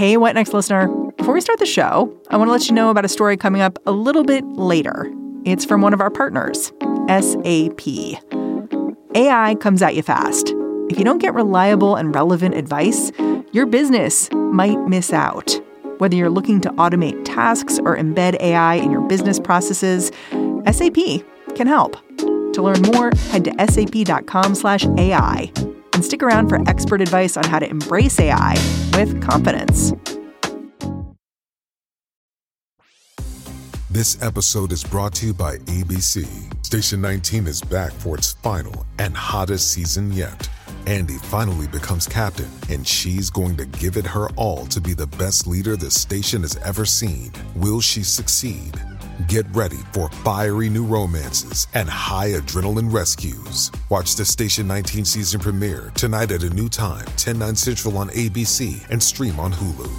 Hey, 0.00 0.16
What 0.16 0.34
Next 0.34 0.54
listener. 0.54 0.88
Before 1.18 1.34
we 1.34 1.42
start 1.42 1.58
the 1.58 1.66
show, 1.66 2.18
I 2.30 2.38
want 2.38 2.48
to 2.48 2.52
let 2.52 2.66
you 2.68 2.74
know 2.74 2.88
about 2.88 3.04
a 3.04 3.08
story 3.08 3.36
coming 3.36 3.60
up 3.60 3.78
a 3.84 3.92
little 3.92 4.24
bit 4.24 4.42
later. 4.46 5.12
It's 5.44 5.66
from 5.66 5.82
one 5.82 5.92
of 5.92 6.00
our 6.00 6.08
partners, 6.08 6.72
SAP. 7.10 7.86
AI 9.14 9.56
comes 9.60 9.82
at 9.82 9.94
you 9.94 10.02
fast. 10.02 10.54
If 10.88 10.96
you 10.96 11.04
don't 11.04 11.18
get 11.18 11.34
reliable 11.34 11.96
and 11.96 12.14
relevant 12.14 12.54
advice, 12.54 13.12
your 13.52 13.66
business 13.66 14.32
might 14.32 14.78
miss 14.88 15.12
out. 15.12 15.60
Whether 15.98 16.16
you're 16.16 16.30
looking 16.30 16.62
to 16.62 16.70
automate 16.70 17.22
tasks 17.26 17.78
or 17.80 17.94
embed 17.94 18.40
AI 18.40 18.76
in 18.76 18.90
your 18.90 19.02
business 19.02 19.38
processes, 19.38 20.10
SAP 20.64 20.96
can 21.56 21.66
help. 21.66 21.98
To 22.54 22.62
learn 22.62 22.80
more, 22.94 23.12
head 23.32 23.44
to 23.44 23.54
sap.com/ai 23.68 25.52
and 26.00 26.04
stick 26.06 26.22
around 26.22 26.48
for 26.48 26.58
expert 26.66 27.02
advice 27.02 27.36
on 27.36 27.44
how 27.44 27.58
to 27.58 27.68
embrace 27.68 28.18
AI 28.18 28.54
with 28.94 29.20
confidence. 29.20 29.92
This 33.90 34.22
episode 34.22 34.72
is 34.72 34.82
brought 34.82 35.12
to 35.16 35.26
you 35.26 35.34
by 35.34 35.58
ABC. 35.58 36.24
Station 36.64 37.02
19 37.02 37.46
is 37.46 37.60
back 37.60 37.92
for 37.92 38.16
its 38.16 38.32
final 38.32 38.86
and 38.98 39.14
hottest 39.14 39.72
season 39.72 40.10
yet. 40.10 40.48
Andy 40.86 41.18
finally 41.18 41.66
becomes 41.66 42.06
captain, 42.06 42.48
and 42.70 42.86
she's 42.86 43.28
going 43.28 43.58
to 43.58 43.66
give 43.66 43.98
it 43.98 44.06
her 44.06 44.30
all 44.36 44.64
to 44.66 44.80
be 44.80 44.94
the 44.94 45.08
best 45.18 45.46
leader 45.46 45.76
the 45.76 45.90
station 45.90 46.40
has 46.40 46.56
ever 46.64 46.86
seen. 46.86 47.30
Will 47.56 47.82
she 47.82 48.02
succeed? 48.02 48.80
Get 49.28 49.44
ready 49.54 49.76
for 49.92 50.08
fiery 50.08 50.70
new 50.70 50.86
romances 50.86 51.66
and 51.74 51.90
high 51.90 52.30
adrenaline 52.30 52.90
rescues. 52.90 53.70
Watch 53.90 54.14
the 54.14 54.24
Station 54.24 54.66
19 54.66 55.04
season 55.04 55.40
premiere 55.40 55.92
tonight 55.94 56.30
at 56.30 56.42
a 56.42 56.48
new 56.48 56.70
time, 56.70 57.04
10, 57.16 57.38
9 57.38 57.54
central 57.54 57.98
on 57.98 58.08
ABC 58.10 58.88
and 58.88 59.02
stream 59.02 59.38
on 59.38 59.52
Hulu. 59.52 59.90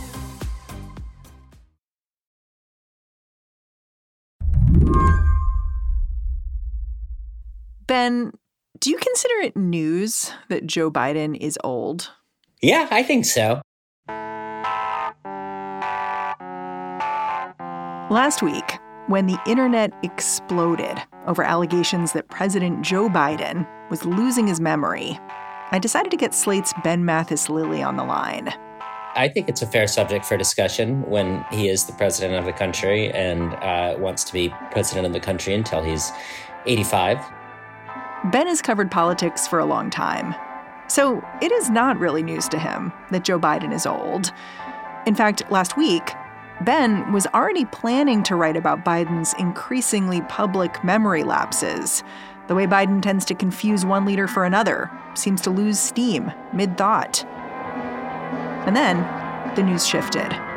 Ben, 7.85 8.31
do 8.79 8.89
you 8.89 8.97
consider 8.97 9.35
it 9.41 9.55
news 9.55 10.31
that 10.49 10.65
Joe 10.65 10.89
Biden 10.89 11.37
is 11.39 11.59
old? 11.63 12.09
Yeah, 12.59 12.87
I 12.89 13.03
think 13.03 13.25
so. 13.25 13.61
Last 18.09 18.41
week, 18.41 18.79
when 19.11 19.27
the 19.27 19.37
internet 19.45 19.91
exploded 20.03 20.97
over 21.27 21.43
allegations 21.43 22.13
that 22.13 22.29
President 22.29 22.81
Joe 22.81 23.09
Biden 23.09 23.67
was 23.89 24.05
losing 24.05 24.47
his 24.47 24.61
memory, 24.61 25.19
I 25.71 25.79
decided 25.79 26.11
to 26.11 26.17
get 26.17 26.33
Slate's 26.33 26.73
Ben 26.81 27.03
Mathis 27.03 27.49
Lilley 27.49 27.83
on 27.83 27.97
the 27.97 28.05
line. 28.05 28.53
I 29.15 29.27
think 29.27 29.49
it's 29.49 29.61
a 29.61 29.67
fair 29.67 29.85
subject 29.87 30.23
for 30.23 30.37
discussion 30.37 31.01
when 31.09 31.43
he 31.51 31.67
is 31.67 31.83
the 31.83 31.91
president 31.91 32.39
of 32.39 32.45
the 32.45 32.53
country 32.53 33.11
and 33.11 33.53
uh, 33.55 33.97
wants 33.99 34.23
to 34.23 34.31
be 34.31 34.53
president 34.71 35.05
of 35.05 35.11
the 35.11 35.19
country 35.19 35.53
until 35.53 35.83
he's 35.83 36.09
85. 36.65 37.17
Ben 38.31 38.47
has 38.47 38.61
covered 38.61 38.89
politics 38.89 39.45
for 39.45 39.59
a 39.59 39.65
long 39.65 39.89
time, 39.89 40.33
so 40.87 41.21
it 41.41 41.51
is 41.51 41.69
not 41.69 41.99
really 41.99 42.23
news 42.23 42.47
to 42.47 42.57
him 42.57 42.93
that 43.11 43.25
Joe 43.25 43.39
Biden 43.39 43.73
is 43.73 43.85
old. 43.85 44.31
In 45.05 45.15
fact, 45.15 45.43
last 45.51 45.75
week, 45.75 46.11
Ben 46.59 47.11
was 47.11 47.25
already 47.27 47.65
planning 47.65 48.21
to 48.23 48.35
write 48.35 48.57
about 48.57 48.85
Biden's 48.85 49.33
increasingly 49.39 50.21
public 50.23 50.83
memory 50.83 51.23
lapses. 51.23 52.03
The 52.47 52.55
way 52.55 52.67
Biden 52.67 53.01
tends 53.01 53.25
to 53.25 53.33
confuse 53.33 53.85
one 53.85 54.05
leader 54.05 54.27
for 54.27 54.43
another, 54.45 54.91
seems 55.13 55.41
to 55.41 55.49
lose 55.49 55.79
steam 55.79 56.31
mid 56.53 56.77
thought. 56.77 57.23
And 58.67 58.75
then 58.75 58.97
the 59.55 59.63
news 59.63 59.87
shifted. 59.87 60.50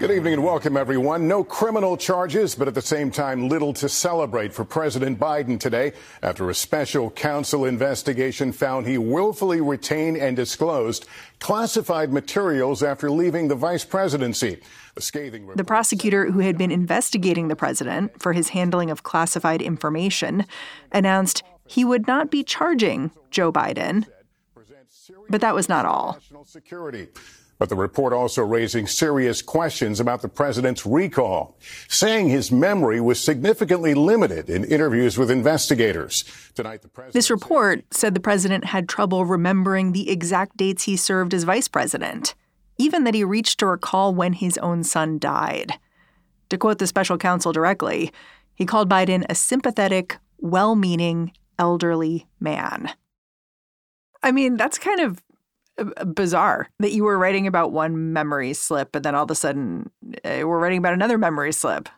Good 0.00 0.10
evening 0.10 0.34
and 0.34 0.44
welcome, 0.44 0.76
everyone. 0.76 1.28
No 1.28 1.44
criminal 1.44 1.96
charges, 1.96 2.56
but 2.56 2.66
at 2.66 2.74
the 2.74 2.82
same 2.82 3.12
time, 3.12 3.48
little 3.48 3.72
to 3.74 3.88
celebrate 3.88 4.52
for 4.52 4.64
President 4.64 5.20
Biden 5.20 5.58
today 5.58 5.92
after 6.20 6.50
a 6.50 6.54
special 6.54 7.10
counsel 7.12 7.64
investigation 7.64 8.50
found 8.50 8.86
he 8.86 8.98
willfully 8.98 9.60
retained 9.60 10.16
and 10.16 10.34
disclosed 10.34 11.06
classified 11.38 12.12
materials 12.12 12.82
after 12.82 13.08
leaving 13.08 13.46
the 13.46 13.54
vice 13.54 13.84
presidency. 13.84 14.60
The 14.96 15.00
scathing. 15.00 15.46
The 15.54 15.64
prosecutor 15.64 16.30
who 16.30 16.40
had 16.40 16.58
been 16.58 16.72
investigating 16.72 17.46
the 17.46 17.56
president 17.56 18.20
for 18.20 18.32
his 18.32 18.48
handling 18.48 18.90
of 18.90 19.04
classified 19.04 19.62
information 19.62 20.44
announced 20.90 21.44
he 21.66 21.84
would 21.84 22.08
not 22.08 22.32
be 22.32 22.42
charging 22.42 23.12
Joe 23.30 23.52
Biden. 23.52 24.06
But 25.30 25.40
that 25.40 25.54
was 25.54 25.68
not 25.68 25.86
all. 25.86 26.18
Security. 26.44 27.08
But 27.64 27.70
the 27.70 27.76
report 27.76 28.12
also 28.12 28.42
raising 28.42 28.86
serious 28.86 29.40
questions 29.40 29.98
about 29.98 30.20
the 30.20 30.28
president's 30.28 30.84
recall, 30.84 31.56
saying 31.88 32.28
his 32.28 32.52
memory 32.52 33.00
was 33.00 33.18
significantly 33.18 33.94
limited 33.94 34.50
in 34.50 34.64
interviews 34.64 35.16
with 35.16 35.30
investigators. 35.30 36.24
Tonight, 36.54 36.82
the 36.82 36.88
president 36.88 37.14
this 37.14 37.30
report 37.30 37.82
said 37.90 38.12
the 38.12 38.20
president 38.20 38.66
had 38.66 38.86
trouble 38.86 39.24
remembering 39.24 39.92
the 39.92 40.10
exact 40.10 40.58
dates 40.58 40.82
he 40.82 40.94
served 40.94 41.32
as 41.32 41.44
vice 41.44 41.66
president, 41.66 42.34
even 42.76 43.04
that 43.04 43.14
he 43.14 43.24
reached 43.24 43.60
to 43.60 43.66
recall 43.66 44.14
when 44.14 44.34
his 44.34 44.58
own 44.58 44.84
son 44.84 45.18
died. 45.18 45.72
To 46.50 46.58
quote 46.58 46.80
the 46.80 46.86
special 46.86 47.16
counsel 47.16 47.50
directly, 47.50 48.12
he 48.54 48.66
called 48.66 48.90
Biden 48.90 49.24
a 49.30 49.34
sympathetic, 49.34 50.18
well 50.36 50.76
meaning, 50.76 51.32
elderly 51.58 52.26
man. 52.38 52.90
I 54.22 54.32
mean, 54.32 54.58
that's 54.58 54.78
kind 54.78 55.00
of 55.00 55.22
bizarre 56.14 56.68
that 56.78 56.92
you 56.92 57.04
were 57.04 57.18
writing 57.18 57.46
about 57.46 57.72
one 57.72 58.12
memory 58.12 58.52
slip, 58.52 58.94
and 58.94 59.04
then 59.04 59.14
all 59.14 59.24
of 59.24 59.30
a 59.30 59.34
sudden 59.34 59.90
uh, 60.24 60.40
we're 60.42 60.58
writing 60.58 60.78
about 60.78 60.92
another 60.92 61.18
memory 61.18 61.52
slip. 61.52 61.88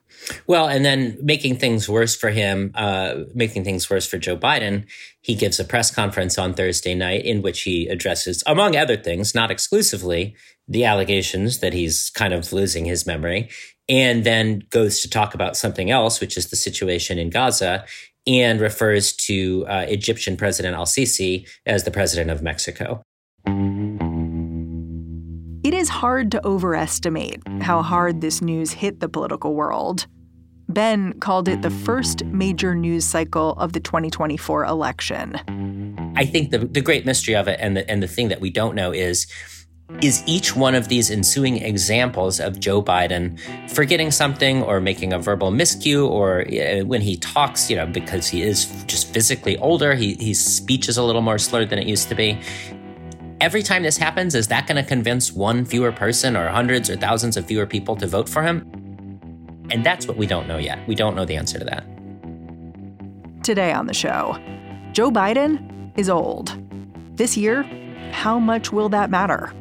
Well, 0.46 0.68
and 0.68 0.84
then 0.84 1.18
making 1.20 1.56
things 1.56 1.88
worse 1.88 2.16
for 2.16 2.30
him, 2.30 2.70
uh, 2.74 3.24
making 3.34 3.64
things 3.64 3.90
worse 3.90 4.06
for 4.06 4.18
Joe 4.18 4.36
Biden, 4.36 4.86
he 5.20 5.34
gives 5.34 5.60
a 5.60 5.64
press 5.64 5.90
conference 5.94 6.38
on 6.38 6.54
Thursday 6.54 6.94
night 6.94 7.24
in 7.24 7.42
which 7.42 7.62
he 7.62 7.86
addresses, 7.88 8.42
among 8.46 8.76
other 8.76 8.96
things, 8.96 9.34
not 9.34 9.50
exclusively, 9.50 10.34
the 10.66 10.84
allegations 10.84 11.58
that 11.58 11.72
he's 11.72 12.10
kind 12.10 12.32
of 12.32 12.52
losing 12.52 12.86
his 12.86 13.06
memory, 13.06 13.50
and 13.88 14.24
then 14.24 14.62
goes 14.70 15.00
to 15.00 15.10
talk 15.10 15.34
about 15.34 15.56
something 15.56 15.90
else, 15.90 16.20
which 16.20 16.36
is 16.36 16.48
the 16.48 16.56
situation 16.56 17.18
in 17.18 17.30
Gaza. 17.30 17.84
And 18.28 18.60
refers 18.60 19.14
to 19.28 19.64
uh, 19.68 19.86
Egyptian 19.86 20.36
President 20.36 20.74
al 20.74 20.84
Sisi 20.84 21.48
as 21.64 21.84
the 21.84 21.92
president 21.92 22.28
of 22.28 22.42
Mexico. 22.42 23.04
Hard 25.96 26.30
to 26.32 26.46
overestimate 26.46 27.40
how 27.62 27.80
hard 27.80 28.20
this 28.20 28.42
news 28.42 28.70
hit 28.70 29.00
the 29.00 29.08
political 29.08 29.54
world. 29.54 30.06
Ben 30.68 31.18
called 31.20 31.48
it 31.48 31.62
the 31.62 31.70
first 31.70 32.22
major 32.26 32.74
news 32.74 33.06
cycle 33.06 33.52
of 33.52 33.72
the 33.72 33.80
2024 33.80 34.66
election. 34.66 36.12
I 36.14 36.26
think 36.26 36.50
the, 36.50 36.58
the 36.58 36.82
great 36.82 37.06
mystery 37.06 37.34
of 37.34 37.48
it 37.48 37.58
and 37.62 37.78
the, 37.78 37.90
and 37.90 38.02
the 38.02 38.08
thing 38.08 38.28
that 38.28 38.42
we 38.42 38.50
don't 38.50 38.74
know 38.74 38.92
is 38.92 39.26
is 40.02 40.22
each 40.26 40.54
one 40.54 40.74
of 40.74 40.88
these 40.88 41.10
ensuing 41.10 41.62
examples 41.62 42.40
of 42.40 42.60
Joe 42.60 42.82
Biden 42.82 43.38
forgetting 43.70 44.10
something 44.10 44.62
or 44.64 44.80
making 44.80 45.12
a 45.12 45.18
verbal 45.18 45.50
miscue 45.50 46.06
or 46.06 46.42
uh, 46.42 46.84
when 46.84 47.00
he 47.00 47.16
talks, 47.16 47.70
you 47.70 47.76
know, 47.76 47.86
because 47.86 48.26
he 48.26 48.42
is 48.42 48.66
just 48.86 49.14
physically 49.14 49.56
older, 49.58 49.94
he, 49.94 50.14
his 50.14 50.44
speech 50.44 50.88
is 50.88 50.98
a 50.98 51.04
little 51.04 51.22
more 51.22 51.38
slurred 51.38 51.70
than 51.70 51.78
it 51.78 51.86
used 51.86 52.08
to 52.08 52.14
be 52.14 52.38
every 53.40 53.62
time 53.62 53.82
this 53.82 53.96
happens, 53.96 54.34
is 54.34 54.48
that 54.48 54.66
going 54.66 54.82
to 54.82 54.88
convince 54.88 55.32
one 55.32 55.64
fewer 55.64 55.92
person 55.92 56.36
or 56.36 56.48
hundreds 56.48 56.88
or 56.90 56.96
thousands 56.96 57.36
of 57.36 57.46
fewer 57.46 57.66
people 57.66 57.96
to 57.96 58.06
vote 58.06 58.28
for 58.28 58.42
him? 58.42 58.62
And 59.70 59.84
that's 59.84 60.06
what 60.06 60.16
we 60.16 60.26
don't 60.26 60.46
know 60.46 60.58
yet. 60.58 60.86
We 60.86 60.94
don't 60.94 61.14
know 61.14 61.24
the 61.24 61.36
answer 61.36 61.58
to 61.58 61.64
that. 61.64 61.84
Today 63.42 63.72
on 63.72 63.86
the 63.86 63.94
show, 63.94 64.38
Joe 64.92 65.10
Biden 65.10 65.92
is 65.98 66.08
old. 66.08 66.56
This 67.16 67.36
year, 67.36 67.62
how 68.12 68.38
much 68.38 68.72
will 68.72 68.88
that 68.90 69.10
matter? 69.10 69.52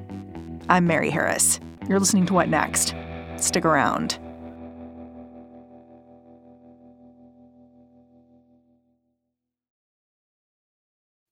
I'm 0.69 0.87
Mary 0.87 1.09
Harris. 1.09 1.59
You're 1.87 1.99
listening 1.99 2.25
to 2.27 2.33
What 2.33 2.49
Next? 2.49 2.95
Stick 3.37 3.65
around. 3.65 4.17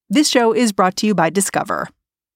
This 0.10 0.30
show 0.30 0.54
is 0.54 0.72
brought 0.72 0.96
to 0.98 1.08
you 1.08 1.16
by 1.16 1.32
Discover. 1.32 1.90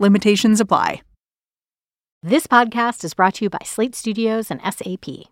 Limitations 0.00 0.60
apply. 0.60 1.02
This 2.20 2.48
podcast 2.48 3.04
is 3.04 3.14
brought 3.14 3.34
to 3.34 3.44
you 3.44 3.48
by 3.48 3.60
Slate 3.64 3.94
Studios 3.94 4.50
and 4.50 4.60
SAP. 4.62 5.28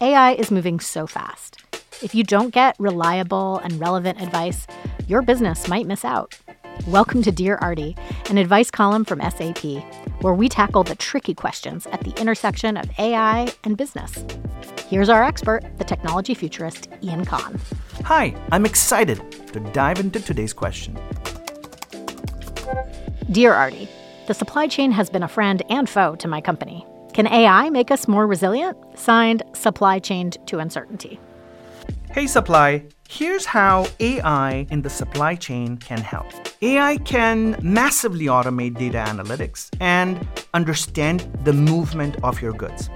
AI 0.00 0.34
is 0.34 0.52
moving 0.52 0.78
so 0.78 1.08
fast. 1.08 1.56
If 2.00 2.14
you 2.14 2.22
don't 2.22 2.54
get 2.54 2.76
reliable 2.78 3.58
and 3.58 3.80
relevant 3.80 4.22
advice, 4.22 4.68
your 5.08 5.20
business 5.20 5.66
might 5.66 5.88
miss 5.88 6.04
out. 6.04 6.38
Welcome 6.86 7.22
to 7.22 7.32
Dear 7.32 7.56
Artie, 7.56 7.96
an 8.30 8.38
advice 8.38 8.70
column 8.70 9.04
from 9.04 9.20
SAP, 9.20 9.64
where 10.20 10.34
we 10.34 10.48
tackle 10.48 10.84
the 10.84 10.94
tricky 10.94 11.34
questions 11.34 11.88
at 11.88 12.02
the 12.02 12.14
intersection 12.20 12.76
of 12.76 12.88
AI 13.00 13.52
and 13.64 13.76
business. 13.76 14.24
Here's 14.86 15.08
our 15.08 15.24
expert, 15.24 15.64
the 15.78 15.84
technology 15.84 16.34
futurist 16.34 16.88
Ian 17.02 17.24
Khan. 17.24 17.58
Hi, 18.04 18.32
I'm 18.52 18.64
excited 18.64 19.20
to 19.52 19.58
dive 19.58 19.98
into 19.98 20.20
today's 20.20 20.52
question. 20.52 20.96
Dear 23.30 23.52
Artie, 23.52 23.90
the 24.26 24.32
supply 24.32 24.68
chain 24.68 24.90
has 24.92 25.10
been 25.10 25.22
a 25.22 25.28
friend 25.28 25.62
and 25.68 25.86
foe 25.86 26.14
to 26.14 26.26
my 26.26 26.40
company. 26.40 26.86
Can 27.12 27.26
AI 27.26 27.68
make 27.68 27.90
us 27.90 28.08
more 28.08 28.26
resilient? 28.26 28.78
Signed, 28.98 29.42
Supply 29.52 29.98
Chained 29.98 30.38
to 30.46 30.60
Uncertainty. 30.60 31.20
Hey, 32.10 32.26
Supply. 32.26 32.84
Here's 33.06 33.44
how 33.44 33.86
AI 34.00 34.66
in 34.70 34.80
the 34.80 34.88
supply 34.88 35.34
chain 35.34 35.76
can 35.76 35.98
help. 35.98 36.26
AI 36.62 36.96
can 36.98 37.58
massively 37.60 38.26
automate 38.26 38.78
data 38.78 39.04
analytics 39.06 39.68
and 39.78 40.26
understand 40.54 41.20
the 41.44 41.52
movement 41.52 42.16
of 42.24 42.40
your 42.40 42.54
goods. 42.54 42.88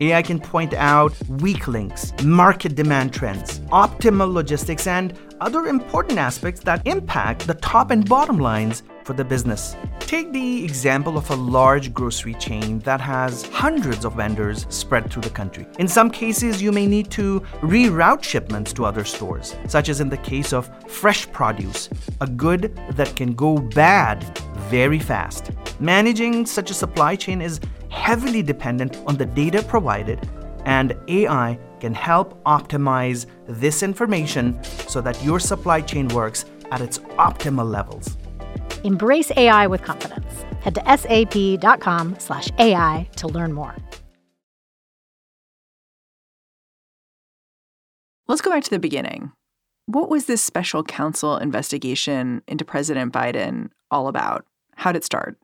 AI 0.00 0.20
can 0.20 0.38
point 0.38 0.74
out 0.74 1.14
weak 1.40 1.66
links, 1.66 2.12
market 2.22 2.74
demand 2.74 3.14
trends, 3.14 3.60
optimal 3.72 4.32
logistics, 4.32 4.86
and 4.86 5.18
other 5.40 5.66
important 5.66 6.18
aspects 6.18 6.60
that 6.60 6.86
impact 6.86 7.46
the 7.46 7.54
top 7.54 7.90
and 7.90 8.06
bottom 8.06 8.38
lines 8.38 8.82
for 9.08 9.14
the 9.14 9.24
business. 9.24 9.74
Take 10.00 10.34
the 10.34 10.62
example 10.62 11.16
of 11.16 11.30
a 11.30 11.34
large 11.34 11.94
grocery 11.94 12.34
chain 12.34 12.78
that 12.80 13.00
has 13.00 13.46
hundreds 13.46 14.04
of 14.04 14.12
vendors 14.12 14.66
spread 14.68 15.10
through 15.10 15.22
the 15.22 15.30
country. 15.30 15.66
In 15.78 15.88
some 15.88 16.10
cases, 16.10 16.60
you 16.60 16.72
may 16.72 16.86
need 16.86 17.10
to 17.12 17.40
reroute 17.62 18.22
shipments 18.22 18.74
to 18.74 18.84
other 18.84 19.06
stores, 19.06 19.56
such 19.66 19.88
as 19.88 20.02
in 20.02 20.10
the 20.10 20.18
case 20.18 20.52
of 20.52 20.68
fresh 20.86 21.26
produce, 21.32 21.88
a 22.20 22.26
good 22.26 22.78
that 22.90 23.16
can 23.16 23.32
go 23.32 23.56
bad 23.56 24.22
very 24.68 24.98
fast. 24.98 25.52
Managing 25.80 26.44
such 26.44 26.70
a 26.70 26.74
supply 26.74 27.16
chain 27.16 27.40
is 27.40 27.60
heavily 27.88 28.42
dependent 28.42 28.98
on 29.06 29.16
the 29.16 29.24
data 29.24 29.62
provided, 29.62 30.20
and 30.66 30.94
AI 31.08 31.58
can 31.80 31.94
help 31.94 32.44
optimize 32.44 33.24
this 33.46 33.82
information 33.82 34.62
so 34.86 35.00
that 35.00 35.24
your 35.24 35.40
supply 35.40 35.80
chain 35.80 36.08
works 36.08 36.44
at 36.70 36.82
its 36.82 36.98
optimal 37.16 37.70
levels. 37.70 38.17
Embrace 38.84 39.30
AI 39.36 39.66
with 39.66 39.82
confidence. 39.82 40.44
Head 40.60 40.74
to 40.74 40.82
sap.com 40.96 42.16
slash 42.18 42.48
AI 42.58 43.08
to 43.16 43.28
learn 43.28 43.52
more. 43.52 43.76
Let's 48.28 48.42
go 48.42 48.50
back 48.50 48.64
to 48.64 48.70
the 48.70 48.78
beginning. 48.78 49.32
What 49.86 50.10
was 50.10 50.26
this 50.26 50.42
special 50.42 50.84
counsel 50.84 51.38
investigation 51.38 52.42
into 52.46 52.62
President 52.62 53.10
Biden 53.10 53.70
all 53.90 54.06
about? 54.06 54.44
How 54.76 54.92
did 54.92 54.98
it 54.98 55.04
start? 55.04 55.38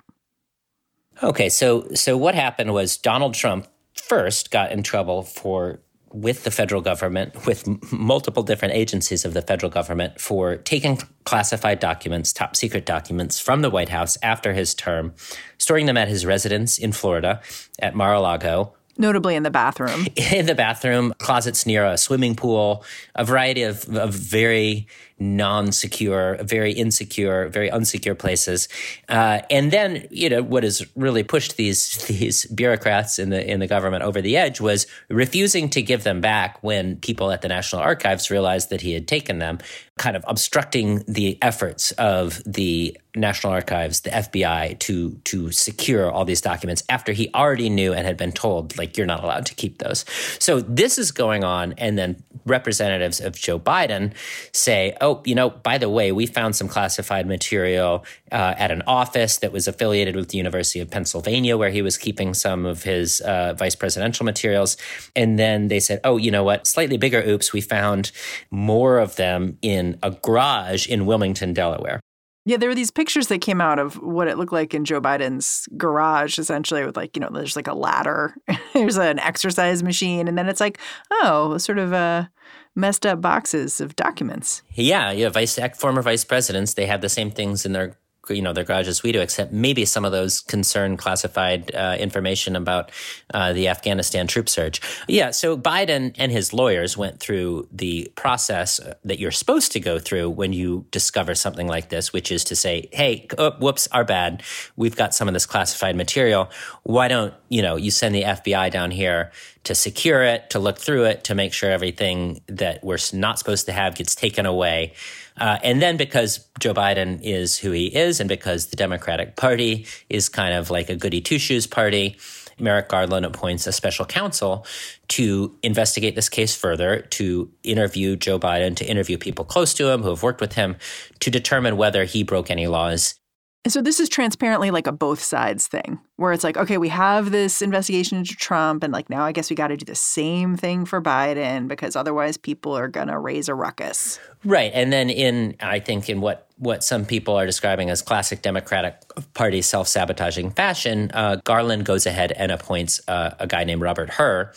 Okay, 1.22 1.48
so 1.48 1.88
so 1.94 2.16
what 2.18 2.34
happened 2.34 2.74
was 2.74 2.98
Donald 2.98 3.32
Trump 3.32 3.68
first 3.94 4.50
got 4.50 4.70
in 4.70 4.82
trouble 4.82 5.22
for 5.22 5.80
with 6.14 6.44
the 6.44 6.50
federal 6.50 6.80
government, 6.80 7.44
with 7.44 7.66
m- 7.66 7.80
multiple 7.90 8.44
different 8.44 8.72
agencies 8.74 9.24
of 9.24 9.34
the 9.34 9.42
federal 9.42 9.70
government, 9.70 10.20
for 10.20 10.56
taking 10.56 10.98
classified 11.24 11.80
documents, 11.80 12.32
top 12.32 12.54
secret 12.54 12.86
documents 12.86 13.40
from 13.40 13.62
the 13.62 13.68
White 13.68 13.88
House 13.88 14.16
after 14.22 14.52
his 14.52 14.74
term, 14.74 15.12
storing 15.58 15.86
them 15.86 15.96
at 15.96 16.06
his 16.06 16.24
residence 16.24 16.78
in 16.78 16.92
Florida 16.92 17.42
at 17.80 17.96
Mar 17.96 18.14
a 18.14 18.20
Lago. 18.20 18.74
Notably 18.96 19.34
in 19.34 19.42
the 19.42 19.50
bathroom. 19.50 20.06
In 20.32 20.46
the 20.46 20.54
bathroom, 20.54 21.14
closets 21.18 21.66
near 21.66 21.84
a 21.84 21.98
swimming 21.98 22.36
pool, 22.36 22.84
a 23.16 23.24
variety 23.24 23.64
of, 23.64 23.88
of 23.88 24.14
very 24.14 24.86
non-secure, 25.24 26.38
very 26.42 26.72
insecure, 26.72 27.48
very 27.48 27.70
unsecure 27.70 28.16
places. 28.16 28.68
Uh, 29.08 29.40
and 29.50 29.70
then, 29.70 30.06
you 30.10 30.28
know, 30.28 30.42
what 30.42 30.62
has 30.62 30.84
really 30.94 31.22
pushed 31.22 31.56
these 31.56 32.04
these 32.06 32.44
bureaucrats 32.46 33.18
in 33.18 33.30
the 33.30 33.50
in 33.50 33.60
the 33.60 33.66
government 33.66 34.04
over 34.04 34.20
the 34.20 34.36
edge 34.36 34.60
was 34.60 34.86
refusing 35.08 35.68
to 35.70 35.82
give 35.82 36.04
them 36.04 36.20
back 36.20 36.62
when 36.62 36.96
people 36.96 37.30
at 37.30 37.42
the 37.42 37.48
National 37.48 37.82
Archives 37.82 38.30
realized 38.30 38.70
that 38.70 38.80
he 38.80 38.92
had 38.92 39.08
taken 39.08 39.38
them, 39.38 39.58
kind 39.96 40.16
of 40.16 40.24
obstructing 40.28 41.02
the 41.08 41.38
efforts 41.42 41.92
of 41.92 42.42
the 42.44 42.96
National 43.16 43.52
Archives, 43.52 44.00
the 44.00 44.10
FBI, 44.10 44.78
to 44.80 45.12
to 45.24 45.50
secure 45.52 46.10
all 46.10 46.24
these 46.24 46.40
documents 46.40 46.82
after 46.88 47.12
he 47.12 47.30
already 47.34 47.70
knew 47.70 47.92
and 47.92 48.06
had 48.06 48.16
been 48.16 48.32
told, 48.32 48.76
like, 48.76 48.96
you're 48.96 49.06
not 49.06 49.22
allowed 49.22 49.46
to 49.46 49.54
keep 49.54 49.78
those. 49.78 50.04
So 50.38 50.60
this 50.60 50.98
is 50.98 51.12
going 51.12 51.44
on, 51.44 51.74
and 51.74 51.96
then 51.96 52.22
representatives 52.44 53.20
of 53.20 53.34
Joe 53.34 53.58
Biden 53.58 54.12
say, 54.52 54.96
oh, 55.00 55.13
you 55.24 55.34
know, 55.34 55.50
by 55.50 55.78
the 55.78 55.88
way, 55.88 56.12
we 56.12 56.26
found 56.26 56.56
some 56.56 56.68
classified 56.68 57.26
material 57.26 58.04
uh, 58.32 58.54
at 58.56 58.70
an 58.70 58.82
office 58.86 59.38
that 59.38 59.52
was 59.52 59.68
affiliated 59.68 60.16
with 60.16 60.28
the 60.28 60.38
University 60.38 60.80
of 60.80 60.90
Pennsylvania, 60.90 61.56
where 61.56 61.70
he 61.70 61.82
was 61.82 61.96
keeping 61.96 62.34
some 62.34 62.66
of 62.66 62.82
his 62.82 63.20
uh, 63.20 63.54
vice 63.54 63.74
presidential 63.74 64.24
materials. 64.24 64.76
And 65.14 65.38
then 65.38 65.68
they 65.68 65.80
said, 65.80 66.00
oh, 66.04 66.16
you 66.16 66.30
know 66.30 66.44
what? 66.44 66.66
Slightly 66.66 66.96
bigger 66.96 67.22
oops, 67.26 67.52
we 67.52 67.60
found 67.60 68.10
more 68.50 68.98
of 68.98 69.16
them 69.16 69.58
in 69.62 69.98
a 70.02 70.10
garage 70.10 70.86
in 70.88 71.06
Wilmington, 71.06 71.52
Delaware. 71.52 72.00
Yeah, 72.46 72.58
there 72.58 72.68
were 72.68 72.74
these 72.74 72.90
pictures 72.90 73.28
that 73.28 73.40
came 73.40 73.62
out 73.62 73.78
of 73.78 73.94
what 74.02 74.28
it 74.28 74.36
looked 74.36 74.52
like 74.52 74.74
in 74.74 74.84
Joe 74.84 75.00
Biden's 75.00 75.66
garage, 75.78 76.38
essentially, 76.38 76.84
with 76.84 76.94
like, 76.94 77.16
you 77.16 77.20
know, 77.20 77.30
there's 77.32 77.56
like 77.56 77.68
a 77.68 77.74
ladder, 77.74 78.36
there's 78.74 78.98
an 78.98 79.18
exercise 79.18 79.82
machine, 79.82 80.28
and 80.28 80.36
then 80.36 80.46
it's 80.46 80.60
like, 80.60 80.78
oh, 81.10 81.56
sort 81.56 81.78
of 81.78 81.94
a 81.94 82.30
messed 82.74 83.06
up 83.06 83.20
boxes 83.20 83.80
of 83.80 83.96
documents. 83.96 84.62
Yeah, 84.72 85.10
yeah. 85.12 85.28
Vice 85.28 85.58
former 85.76 86.02
vice 86.02 86.24
presidents, 86.24 86.74
they 86.74 86.86
have 86.86 87.00
the 87.00 87.08
same 87.08 87.30
things 87.30 87.64
in 87.64 87.72
their 87.72 87.96
you 88.30 88.42
know 88.42 88.52
their 88.52 88.64
garages 88.64 89.02
we 89.02 89.12
do, 89.12 89.20
except 89.20 89.52
maybe 89.52 89.84
some 89.84 90.04
of 90.04 90.12
those 90.12 90.40
concern 90.40 90.96
classified 90.96 91.74
uh, 91.74 91.96
information 91.98 92.56
about 92.56 92.90
uh, 93.32 93.52
the 93.52 93.68
Afghanistan 93.68 94.26
troop 94.26 94.48
surge. 94.48 94.80
Yeah, 95.08 95.30
so 95.30 95.56
Biden 95.56 96.14
and 96.18 96.30
his 96.32 96.52
lawyers 96.52 96.96
went 96.96 97.20
through 97.20 97.68
the 97.72 98.10
process 98.14 98.80
that 99.04 99.18
you're 99.18 99.30
supposed 99.30 99.72
to 99.72 99.80
go 99.80 99.98
through 99.98 100.30
when 100.30 100.52
you 100.52 100.86
discover 100.90 101.34
something 101.34 101.66
like 101.66 101.88
this, 101.88 102.12
which 102.12 102.30
is 102.30 102.44
to 102.44 102.56
say, 102.56 102.88
"Hey, 102.92 103.26
oh, 103.38 103.52
whoops, 103.52 103.88
our 103.92 104.04
bad. 104.04 104.42
We've 104.76 104.96
got 104.96 105.14
some 105.14 105.28
of 105.28 105.34
this 105.34 105.46
classified 105.46 105.96
material. 105.96 106.50
Why 106.82 107.08
don't 107.08 107.34
you 107.48 107.62
know 107.62 107.76
you 107.76 107.90
send 107.90 108.14
the 108.14 108.22
FBI 108.22 108.70
down 108.70 108.90
here?" 108.90 109.32
to 109.64 109.74
secure 109.74 110.22
it, 110.22 110.50
to 110.50 110.58
look 110.58 110.78
through 110.78 111.04
it, 111.04 111.24
to 111.24 111.34
make 111.34 111.52
sure 111.52 111.70
everything 111.70 112.40
that 112.46 112.84
we're 112.84 112.98
not 113.12 113.38
supposed 113.38 113.66
to 113.66 113.72
have 113.72 113.94
gets 113.96 114.14
taken 114.14 114.46
away. 114.46 114.92
Uh, 115.36 115.58
and 115.62 115.82
then 115.82 115.96
because 115.96 116.48
Joe 116.60 116.74
Biden 116.74 117.20
is 117.22 117.56
who 117.58 117.72
he 117.72 117.86
is, 117.86 118.20
and 118.20 118.28
because 118.28 118.66
the 118.66 118.76
Democratic 118.76 119.36
Party 119.36 119.86
is 120.08 120.28
kind 120.28 120.54
of 120.54 120.70
like 120.70 120.88
a 120.88 120.96
goody 120.96 121.20
two 121.20 121.38
shoes 121.38 121.66
party, 121.66 122.16
Merrick 122.58 122.88
Garland 122.88 123.26
appoints 123.26 123.66
a 123.66 123.72
special 123.72 124.04
counsel 124.04 124.64
to 125.08 125.56
investigate 125.62 126.14
this 126.14 126.28
case 126.28 126.54
further, 126.54 127.00
to 127.00 127.50
interview 127.64 128.16
Joe 128.16 128.38
Biden, 128.38 128.76
to 128.76 128.88
interview 128.88 129.18
people 129.18 129.44
close 129.44 129.74
to 129.74 129.88
him 129.88 130.02
who 130.02 130.10
have 130.10 130.22
worked 130.22 130.40
with 130.40 130.52
him, 130.52 130.76
to 131.20 131.30
determine 131.30 131.76
whether 131.76 132.04
he 132.04 132.22
broke 132.22 132.50
any 132.50 132.66
laws. 132.66 133.16
And 133.64 133.72
so 133.72 133.80
this 133.80 133.98
is 133.98 134.08
transparently 134.08 134.70
like 134.70 134.86
a 134.86 134.92
both 134.92 135.22
sides 135.22 135.66
thing 135.66 135.98
where 136.16 136.32
it's 136.32 136.44
like, 136.44 136.56
okay, 136.56 136.78
we 136.78 136.88
have 136.88 137.32
this 137.32 137.60
investigation 137.60 138.18
into 138.18 138.36
Trump, 138.36 138.84
and 138.84 138.92
like 138.92 139.10
now 139.10 139.24
I 139.24 139.32
guess 139.32 139.50
we 139.50 139.56
got 139.56 139.68
to 139.68 139.76
do 139.76 139.84
the 139.84 139.94
same 139.94 140.56
thing 140.56 140.84
for 140.84 141.02
Biden 141.02 141.66
because 141.66 141.96
otherwise 141.96 142.36
people 142.36 142.76
are 142.76 142.88
going 142.88 143.08
to 143.08 143.18
raise 143.18 143.48
a 143.48 143.54
ruckus. 143.54 144.20
Right. 144.44 144.70
And 144.74 144.92
then 144.92 145.10
in, 145.10 145.56
I 145.60 145.80
think, 145.80 146.08
in 146.08 146.20
what, 146.20 146.46
what 146.58 146.84
some 146.84 147.06
people 147.06 147.34
are 147.34 147.46
describing 147.46 147.90
as 147.90 148.02
classic 148.02 148.42
Democratic 148.42 149.00
Party 149.32 149.62
self 149.62 149.88
sabotaging 149.88 150.50
fashion, 150.50 151.10
uh, 151.14 151.36
Garland 151.44 151.84
goes 151.86 152.06
ahead 152.06 152.32
and 152.32 152.52
appoints 152.52 153.00
uh, 153.08 153.34
a 153.38 153.46
guy 153.46 153.64
named 153.64 153.80
Robert 153.80 154.10
Hur 154.10 154.52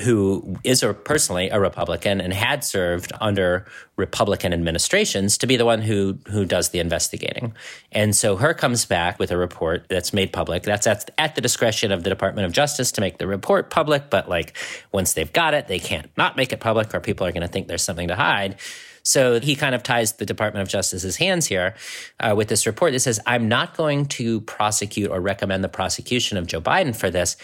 who 0.00 0.56
is 0.62 0.82
a, 0.82 0.94
personally 0.94 1.48
a 1.50 1.58
Republican 1.58 2.20
and 2.20 2.32
had 2.32 2.62
served 2.62 3.12
under 3.20 3.66
Republican 3.96 4.52
administrations 4.52 5.36
to 5.38 5.46
be 5.46 5.56
the 5.56 5.64
one 5.64 5.82
who 5.82 6.18
who 6.28 6.44
does 6.44 6.68
the 6.68 6.78
investigating. 6.78 7.52
And 7.90 8.14
so 8.14 8.36
Hur 8.36 8.54
comes 8.54 8.84
back 8.84 9.18
with 9.18 9.32
a 9.32 9.36
report 9.36 9.86
that's 9.88 10.12
made 10.12 10.32
public. 10.32 10.62
That's 10.62 10.86
at, 10.86 10.97
at 11.18 11.34
the 11.34 11.40
discretion 11.40 11.92
of 11.92 12.02
the 12.04 12.10
Department 12.10 12.46
of 12.46 12.52
Justice 12.52 12.92
to 12.92 13.00
make 13.00 13.18
the 13.18 13.26
report 13.26 13.70
public, 13.70 14.10
but 14.10 14.28
like 14.28 14.56
once 14.92 15.14
they've 15.14 15.32
got 15.32 15.54
it, 15.54 15.68
they 15.68 15.78
can't 15.78 16.10
not 16.16 16.36
make 16.36 16.52
it 16.52 16.60
public 16.60 16.94
or 16.94 17.00
people 17.00 17.26
are 17.26 17.32
going 17.32 17.42
to 17.42 17.48
think 17.48 17.68
there's 17.68 17.82
something 17.82 18.08
to 18.08 18.16
hide. 18.16 18.56
So 19.02 19.40
he 19.40 19.54
kind 19.56 19.74
of 19.74 19.82
ties 19.82 20.12
the 20.12 20.26
Department 20.26 20.62
of 20.62 20.68
Justice's 20.68 21.16
hands 21.16 21.46
here 21.46 21.74
uh, 22.20 22.34
with 22.36 22.48
this 22.48 22.66
report 22.66 22.92
that 22.92 23.00
says, 23.00 23.18
I'm 23.26 23.48
not 23.48 23.76
going 23.76 24.06
to 24.06 24.42
prosecute 24.42 25.10
or 25.10 25.20
recommend 25.20 25.64
the 25.64 25.68
prosecution 25.68 26.36
of 26.36 26.46
Joe 26.46 26.60
Biden 26.60 26.94
for 26.94 27.10
this 27.10 27.36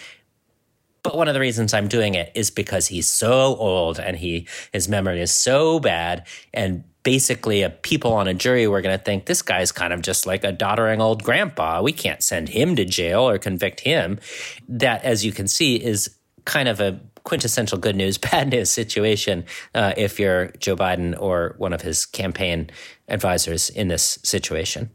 But 1.03 1.15
one 1.15 1.27
of 1.27 1.35
the 1.35 1.39
reasons 1.39 1.71
I'm 1.73 1.87
doing 1.87 2.15
it 2.15 2.31
is 2.33 2.49
because 2.49 2.87
he's 2.87 3.07
so 3.07 3.55
old 3.57 3.99
and 3.99 4.17
he 4.17 4.47
his 4.73 4.89
memory 4.89 5.21
is 5.21 5.31
so 5.31 5.79
bad 5.79 6.25
and 6.51 6.83
basically 7.05 7.61
a 7.61 7.69
people 7.69 8.11
on 8.13 8.27
a 8.27 8.33
jury 8.33 8.67
were 8.67 8.81
going 8.81 8.97
to 8.97 9.01
think 9.01 9.27
this 9.27 9.43
guy's 9.43 9.71
kind 9.71 9.93
of 9.93 10.01
just 10.01 10.25
like 10.25 10.43
a 10.43 10.51
doddering 10.51 10.99
old 10.99 11.23
grandpa. 11.23 11.81
We 11.81 11.93
can't 11.93 12.21
send 12.21 12.49
him 12.49 12.75
to 12.75 12.83
jail 12.83 13.29
or 13.29 13.37
convict 13.37 13.81
him. 13.81 14.19
That, 14.67 15.05
as 15.05 15.23
you 15.23 15.31
can 15.31 15.47
see, 15.47 15.75
is 15.75 16.13
kind 16.45 16.67
of 16.67 16.81
a 16.81 16.99
quintessential 17.23 17.77
good 17.77 17.95
news, 17.95 18.17
bad 18.31 18.49
news 18.49 18.71
situation 18.71 19.45
uh, 19.75 19.93
if 19.95 20.19
you're 20.19 20.47
Joe 20.57 20.75
Biden 20.75 21.15
or 21.17 21.53
one 21.59 21.73
of 21.73 21.81
his 21.81 22.05
campaign 22.05 22.71
advisors 23.07 23.69
in 23.69 23.87
this 23.87 24.17
situation. 24.23 24.89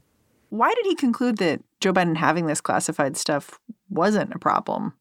Why 0.49 0.75
did 0.75 0.87
he 0.87 0.97
conclude 0.97 1.37
that 1.38 1.62
Joe 1.81 1.93
Biden 1.93 2.17
having 2.17 2.47
this 2.47 2.61
classified 2.61 3.17
stuff 3.17 3.61
wasn't 3.88 4.35
a 4.35 4.38
problem? 4.38 4.95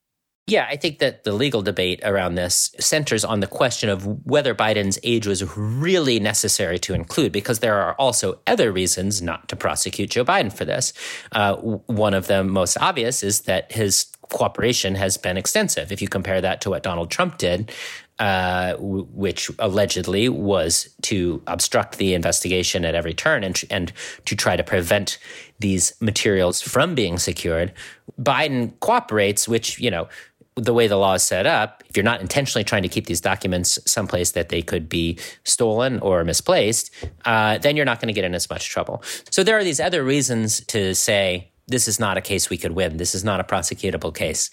Yeah, 0.49 0.67
I 0.69 0.75
think 0.75 0.99
that 0.99 1.23
the 1.23 1.33
legal 1.33 1.61
debate 1.61 2.01
around 2.03 2.35
this 2.35 2.75
centers 2.79 3.23
on 3.23 3.39
the 3.39 3.47
question 3.47 3.89
of 3.89 4.05
whether 4.25 4.55
Biden's 4.55 4.99
age 5.03 5.27
was 5.27 5.43
really 5.57 6.19
necessary 6.19 6.79
to 6.79 6.93
include, 6.93 7.31
because 7.31 7.59
there 7.59 7.75
are 7.75 7.93
also 7.95 8.39
other 8.47 8.71
reasons 8.71 9.21
not 9.21 9.47
to 9.49 9.55
prosecute 9.55 10.11
Joe 10.11 10.25
Biden 10.25 10.51
for 10.51 10.65
this. 10.65 10.93
Uh, 11.31 11.55
one 11.55 12.13
of 12.13 12.27
the 12.27 12.43
most 12.43 12.77
obvious 12.79 13.23
is 13.23 13.41
that 13.41 13.71
his 13.71 14.07
cooperation 14.29 14.95
has 14.95 15.17
been 15.17 15.37
extensive. 15.37 15.91
If 15.91 16.01
you 16.01 16.07
compare 16.07 16.41
that 16.41 16.61
to 16.61 16.69
what 16.69 16.83
Donald 16.83 17.09
Trump 17.09 17.37
did, 17.37 17.71
uh, 18.19 18.75
which 18.77 19.49
allegedly 19.59 20.27
was 20.27 20.89
to 21.03 21.41
obstruct 21.47 21.97
the 21.97 22.13
investigation 22.13 22.83
at 22.83 22.93
every 22.93 23.13
turn 23.13 23.43
and, 23.43 23.61
and 23.69 23.93
to 24.25 24.35
try 24.35 24.57
to 24.57 24.63
prevent 24.63 25.17
these 25.59 25.93
materials 26.01 26.61
from 26.61 26.95
being 26.95 27.17
secured. 27.17 27.73
Biden 28.21 28.77
cooperates, 28.81 29.47
which, 29.47 29.79
you 29.79 29.89
know, 29.89 30.09
the 30.55 30.73
way 30.73 30.87
the 30.87 30.97
law 30.97 31.13
is 31.13 31.23
set 31.23 31.45
up, 31.45 31.83
if 31.89 31.95
you're 31.95 32.03
not 32.03 32.21
intentionally 32.21 32.63
trying 32.63 32.83
to 32.83 32.89
keep 32.89 33.05
these 33.05 33.21
documents 33.21 33.79
someplace 33.85 34.31
that 34.31 34.49
they 34.49 34.61
could 34.61 34.89
be 34.89 35.17
stolen 35.43 35.99
or 35.99 36.23
misplaced, 36.23 36.91
uh, 37.25 37.57
then 37.59 37.75
you're 37.75 37.85
not 37.85 37.99
going 37.99 38.07
to 38.07 38.13
get 38.13 38.25
in 38.25 38.35
as 38.35 38.49
much 38.49 38.69
trouble. 38.69 39.01
So 39.31 39.43
there 39.43 39.57
are 39.57 39.63
these 39.63 39.79
other 39.79 40.03
reasons 40.03 40.61
to 40.67 40.93
say 40.95 41.51
this 41.67 41.87
is 41.87 41.99
not 41.99 42.17
a 42.17 42.21
case 42.21 42.49
we 42.49 42.57
could 42.57 42.73
win. 42.73 42.97
This 42.97 43.15
is 43.15 43.23
not 43.23 43.39
a 43.39 43.43
prosecutable 43.43 44.13
case. 44.13 44.49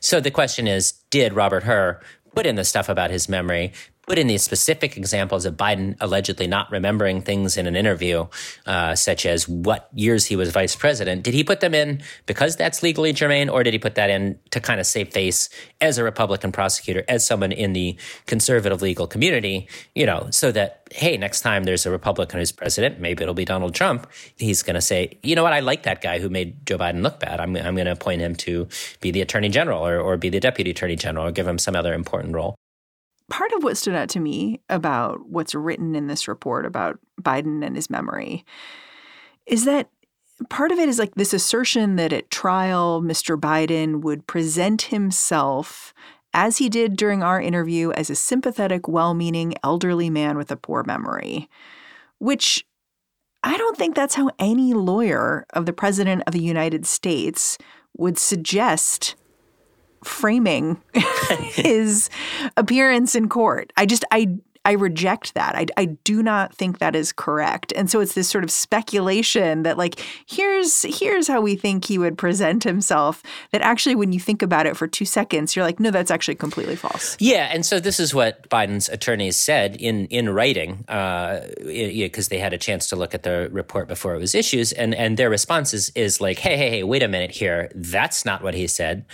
So 0.00 0.20
the 0.20 0.30
question 0.30 0.66
is, 0.66 0.92
did 1.10 1.32
Robert 1.32 1.64
Hur 1.64 2.00
put 2.34 2.46
in 2.46 2.54
the 2.54 2.64
stuff 2.64 2.88
about 2.88 3.10
his 3.10 3.28
memory 3.28 3.72
put 4.10 4.18
in 4.18 4.26
these 4.26 4.42
specific 4.42 4.96
examples 4.96 5.46
of 5.46 5.56
Biden 5.56 5.94
allegedly 6.00 6.48
not 6.48 6.68
remembering 6.72 7.22
things 7.22 7.56
in 7.56 7.68
an 7.68 7.76
interview, 7.76 8.26
uh, 8.66 8.92
such 8.92 9.24
as 9.24 9.48
what 9.48 9.88
years 9.94 10.26
he 10.26 10.34
was 10.34 10.50
vice 10.50 10.74
president, 10.74 11.22
did 11.22 11.32
he 11.32 11.44
put 11.44 11.60
them 11.60 11.74
in 11.74 12.02
because 12.26 12.56
that's 12.56 12.82
legally 12.82 13.12
germane, 13.12 13.48
or 13.48 13.62
did 13.62 13.72
he 13.72 13.78
put 13.78 13.94
that 13.94 14.10
in 14.10 14.36
to 14.50 14.58
kind 14.58 14.80
of 14.80 14.86
save 14.86 15.12
face 15.12 15.48
as 15.80 15.96
a 15.96 16.02
Republican 16.02 16.50
prosecutor, 16.50 17.04
as 17.06 17.24
someone 17.24 17.52
in 17.52 17.72
the 17.72 17.96
conservative 18.26 18.82
legal 18.82 19.06
community, 19.06 19.68
you 19.94 20.04
know, 20.04 20.26
so 20.32 20.50
that, 20.50 20.88
hey, 20.90 21.16
next 21.16 21.42
time 21.42 21.62
there's 21.62 21.86
a 21.86 21.90
Republican 21.92 22.40
who's 22.40 22.50
president, 22.50 22.98
maybe 22.98 23.22
it'll 23.22 23.32
be 23.32 23.44
Donald 23.44 23.76
Trump, 23.76 24.08
he's 24.34 24.64
going 24.64 24.74
to 24.74 24.80
say, 24.80 25.16
you 25.22 25.36
know 25.36 25.44
what, 25.44 25.52
I 25.52 25.60
like 25.60 25.84
that 25.84 26.00
guy 26.00 26.18
who 26.18 26.28
made 26.28 26.66
Joe 26.66 26.78
Biden 26.78 27.02
look 27.02 27.20
bad. 27.20 27.38
I'm, 27.38 27.54
I'm 27.56 27.76
going 27.76 27.86
to 27.86 27.92
appoint 27.92 28.22
him 28.22 28.34
to 28.46 28.66
be 29.00 29.12
the 29.12 29.20
attorney 29.20 29.50
general 29.50 29.86
or, 29.86 30.00
or 30.00 30.16
be 30.16 30.30
the 30.30 30.40
deputy 30.40 30.72
attorney 30.72 30.96
general 30.96 31.28
or 31.28 31.30
give 31.30 31.46
him 31.46 31.58
some 31.58 31.76
other 31.76 31.94
important 31.94 32.34
role 32.34 32.56
part 33.30 33.52
of 33.52 33.62
what 33.62 33.76
stood 33.76 33.94
out 33.94 34.10
to 34.10 34.20
me 34.20 34.60
about 34.68 35.28
what's 35.28 35.54
written 35.54 35.94
in 35.94 36.06
this 36.06 36.28
report 36.28 36.66
about 36.66 36.98
Biden 37.20 37.64
and 37.64 37.76
his 37.76 37.88
memory 37.88 38.44
is 39.46 39.64
that 39.64 39.88
part 40.48 40.72
of 40.72 40.78
it 40.78 40.88
is 40.88 40.98
like 40.98 41.14
this 41.14 41.32
assertion 41.32 41.96
that 41.96 42.12
at 42.12 42.30
trial, 42.30 43.00
Mr. 43.02 43.38
Biden 43.38 44.02
would 44.02 44.26
present 44.26 44.82
himself 44.82 45.94
as 46.32 46.58
he 46.58 46.68
did 46.68 46.96
during 46.96 47.22
our 47.22 47.40
interview 47.40 47.90
as 47.92 48.10
a 48.10 48.14
sympathetic, 48.14 48.86
well 48.86 49.14
meaning 49.14 49.54
elderly 49.64 50.10
man 50.10 50.36
with 50.36 50.50
a 50.50 50.56
poor 50.56 50.84
memory, 50.84 51.48
which 52.18 52.64
I 53.42 53.56
don't 53.56 53.76
think 53.76 53.94
that's 53.94 54.14
how 54.14 54.30
any 54.38 54.74
lawyer 54.74 55.46
of 55.54 55.66
the 55.66 55.72
President 55.72 56.22
of 56.26 56.32
the 56.32 56.42
United 56.42 56.86
States 56.86 57.58
would 57.96 58.18
suggest 58.18 59.16
framing 60.04 60.80
his 61.40 62.10
appearance 62.56 63.14
in 63.14 63.28
court. 63.28 63.72
I 63.76 63.86
just 63.86 64.04
I 64.10 64.38
I 64.64 64.72
reject 64.72 65.34
that. 65.34 65.54
I, 65.54 65.66
I 65.78 65.84
do 65.86 66.22
not 66.22 66.54
think 66.54 66.78
that 66.78 66.94
is 66.94 67.12
correct. 67.12 67.72
And 67.74 67.90
so 67.90 68.00
it's 68.00 68.12
this 68.12 68.28
sort 68.28 68.44
of 68.44 68.50
speculation 68.50 69.62
that 69.62 69.78
like 69.78 70.04
here's 70.26 70.82
here's 70.82 71.28
how 71.28 71.40
we 71.40 71.56
think 71.56 71.86
he 71.86 71.96
would 71.96 72.18
present 72.18 72.62
himself 72.64 73.22
that 73.52 73.62
actually 73.62 73.94
when 73.94 74.12
you 74.12 74.20
think 74.20 74.42
about 74.42 74.66
it 74.66 74.76
for 74.76 74.86
2 74.86 75.04
seconds 75.04 75.56
you're 75.56 75.64
like 75.64 75.80
no 75.80 75.90
that's 75.90 76.10
actually 76.10 76.34
completely 76.34 76.76
false. 76.76 77.16
Yeah, 77.18 77.48
and 77.52 77.64
so 77.64 77.80
this 77.80 77.98
is 77.98 78.14
what 78.14 78.48
Biden's 78.50 78.88
attorneys 78.90 79.36
said 79.36 79.76
in 79.76 80.06
in 80.06 80.28
writing 80.28 80.84
uh 80.88 81.46
because 81.64 82.28
they 82.28 82.38
had 82.38 82.52
a 82.52 82.58
chance 82.58 82.86
to 82.88 82.96
look 82.96 83.14
at 83.14 83.22
the 83.22 83.48
report 83.50 83.88
before 83.88 84.14
it 84.14 84.18
was 84.18 84.34
issued 84.34 84.72
and 84.74 84.94
and 84.94 85.16
their 85.16 85.30
response 85.30 85.72
is 85.72 85.90
is 85.94 86.20
like 86.20 86.38
hey 86.38 86.56
hey 86.56 86.68
hey 86.68 86.82
wait 86.82 87.02
a 87.02 87.08
minute 87.08 87.30
here 87.30 87.70
that's 87.74 88.24
not 88.26 88.42
what 88.42 88.52
he 88.54 88.66
said 88.66 89.06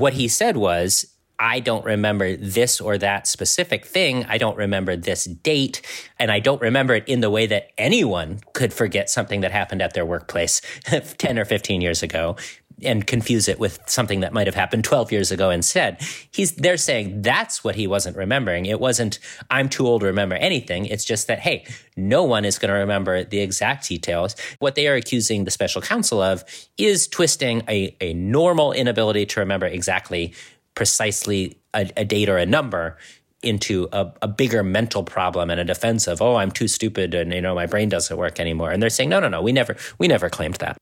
what 0.00 0.14
he 0.14 0.28
said 0.28 0.56
was, 0.56 1.06
I 1.38 1.60
don't 1.60 1.84
remember 1.84 2.36
this 2.36 2.80
or 2.80 2.98
that 2.98 3.26
specific 3.26 3.86
thing. 3.86 4.26
I 4.26 4.36
don't 4.36 4.58
remember 4.58 4.94
this 4.94 5.24
date. 5.24 5.80
And 6.18 6.30
I 6.30 6.38
don't 6.38 6.60
remember 6.60 6.94
it 6.94 7.08
in 7.08 7.20
the 7.20 7.30
way 7.30 7.46
that 7.46 7.70
anyone 7.78 8.40
could 8.52 8.74
forget 8.74 9.08
something 9.08 9.40
that 9.40 9.50
happened 9.50 9.80
at 9.80 9.94
their 9.94 10.04
workplace 10.04 10.60
10 11.18 11.38
or 11.38 11.46
15 11.46 11.80
years 11.80 12.02
ago 12.02 12.36
and 12.84 13.06
confuse 13.06 13.48
it 13.48 13.58
with 13.58 13.80
something 13.86 14.20
that 14.20 14.32
might 14.32 14.46
have 14.46 14.54
happened 14.54 14.84
12 14.84 15.12
years 15.12 15.30
ago 15.30 15.50
instead. 15.50 16.00
He's 16.30 16.52
they're 16.52 16.76
saying 16.76 17.22
that's 17.22 17.62
what 17.64 17.74
he 17.74 17.86
wasn't 17.86 18.16
remembering. 18.16 18.66
It 18.66 18.80
wasn't 18.80 19.18
I'm 19.50 19.68
too 19.68 19.86
old 19.86 20.00
to 20.00 20.06
remember 20.06 20.36
anything. 20.36 20.86
It's 20.86 21.04
just 21.04 21.26
that 21.26 21.40
hey, 21.40 21.66
no 21.96 22.24
one 22.24 22.44
is 22.44 22.58
going 22.58 22.72
to 22.72 22.78
remember 22.78 23.24
the 23.24 23.40
exact 23.40 23.88
details. 23.88 24.36
What 24.58 24.74
they 24.74 24.88
are 24.88 24.94
accusing 24.94 25.44
the 25.44 25.50
special 25.50 25.82
counsel 25.82 26.20
of 26.20 26.44
is 26.78 27.08
twisting 27.08 27.62
a, 27.68 27.96
a 28.00 28.14
normal 28.14 28.72
inability 28.72 29.26
to 29.26 29.40
remember 29.40 29.66
exactly 29.66 30.34
precisely 30.74 31.58
a, 31.74 31.90
a 31.96 32.04
date 32.04 32.28
or 32.28 32.38
a 32.38 32.46
number 32.46 32.96
into 33.42 33.88
a, 33.92 34.12
a, 34.22 34.28
bigger 34.28 34.62
mental 34.62 35.02
problem 35.02 35.50
and 35.50 35.58
a 35.60 35.64
defense 35.64 36.06
of 36.06 36.20
oh 36.20 36.36
i'm 36.36 36.50
too 36.50 36.68
stupid 36.68 37.14
and 37.14 37.32
you 37.32 37.40
know 37.40 37.54
my 37.54 37.66
brain 37.66 37.88
doesn't 37.88 38.16
work 38.16 38.38
anymore 38.38 38.70
and 38.70 38.82
they're 38.82 38.90
saying 38.90 39.08
no 39.08 39.18
no 39.18 39.28
no 39.28 39.40
we 39.40 39.50
never 39.50 39.76
we 39.98 40.06
never 40.06 40.28
claimed 40.28 40.56
that 40.56 40.76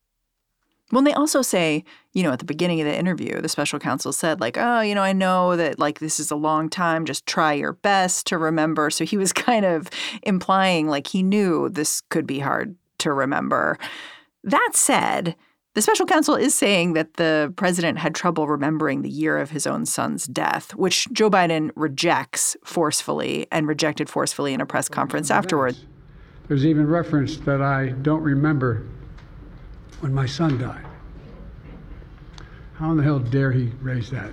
when 0.91 1.05
they 1.05 1.13
also 1.13 1.43
say, 1.43 1.85
you 2.13 2.23
know, 2.23 2.33
at 2.33 2.39
the 2.39 2.45
beginning 2.45 2.81
of 2.81 2.87
the 2.87 2.97
interview, 2.97 3.41
the 3.41 3.49
special 3.49 3.79
counsel 3.79 4.13
said, 4.13 4.41
like, 4.41 4.57
oh, 4.57 4.81
you 4.81 4.95
know, 4.95 5.03
I 5.03 5.13
know 5.13 5.57
that 5.57 5.79
like 5.79 5.99
this 5.99 6.19
is 6.19 6.31
a 6.31 6.37
long 6.37 6.69
time, 6.69 7.05
just 7.05 7.27
try 7.27 7.53
your 7.53 7.75
best 7.75 8.27
to 8.29 8.39
remember. 8.39 8.91
So 8.91 9.05
he 9.05 9.17
was 9.17 9.33
kind 9.35 9.65
of 9.65 9.91
implying 10.23 10.89
like 10.89 11.07
he 11.07 11.23
knew 11.23 11.69
this 11.69 12.01
could 12.09 12.27
be 12.27 12.39
hard 12.39 12.75
to 12.99 13.13
remember. 13.13 13.79
That 14.45 14.71
said, 14.73 15.37
the 15.75 15.83
special 15.83 16.07
counsel 16.07 16.35
is 16.35 16.55
saying 16.55 16.95
that 16.95 17.15
the 17.15 17.53
president 17.57 17.99
had 17.99 18.15
trouble 18.15 18.49
remembering 18.49 19.03
the 19.03 19.11
year 19.11 19.39
of 19.39 19.51
his 19.51 19.67
own 19.67 19.87
son's 19.87 20.27
death, 20.27 20.75
which 20.75 21.07
Joe 21.13 21.31
Biden 21.31 21.71
rejects 21.77 22.57
forcefully 22.65 23.47
and 23.53 23.69
rejected 23.69 24.09
forcefully 24.09 24.55
in 24.55 24.61
a 24.61 24.67
press 24.67 24.89
conference 24.89 25.31
afterward. 25.31 25.77
There's 26.49 26.65
even 26.65 26.87
reference 26.87 27.37
that 27.39 27.61
I 27.61 27.91
don't 27.91 28.23
remember 28.23 28.87
when 30.01 30.15
my 30.15 30.27
son 30.27 30.59
died. 30.59 30.85
How 32.75 32.93
in 32.93 32.97
the 32.97 33.03
hell 33.03 33.19
dare 33.19 33.51
he 33.51 33.73
raise 33.81 34.11
that? 34.11 34.31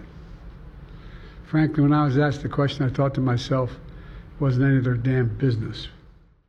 Frankly, 1.46 1.84
when 1.84 1.94
I 1.94 2.06
was 2.06 2.18
asked 2.18 2.44
the 2.44 2.50
question, 2.50 2.86
I 2.86 2.90
thought 2.90 3.16
to 3.16 3.22
myself, 3.22 3.72
it 3.72 4.42
wasn't 4.42 4.66
any 4.66 4.78
of 4.78 4.84
their 4.84 4.96
damn 4.96 5.36
business. 5.38 5.88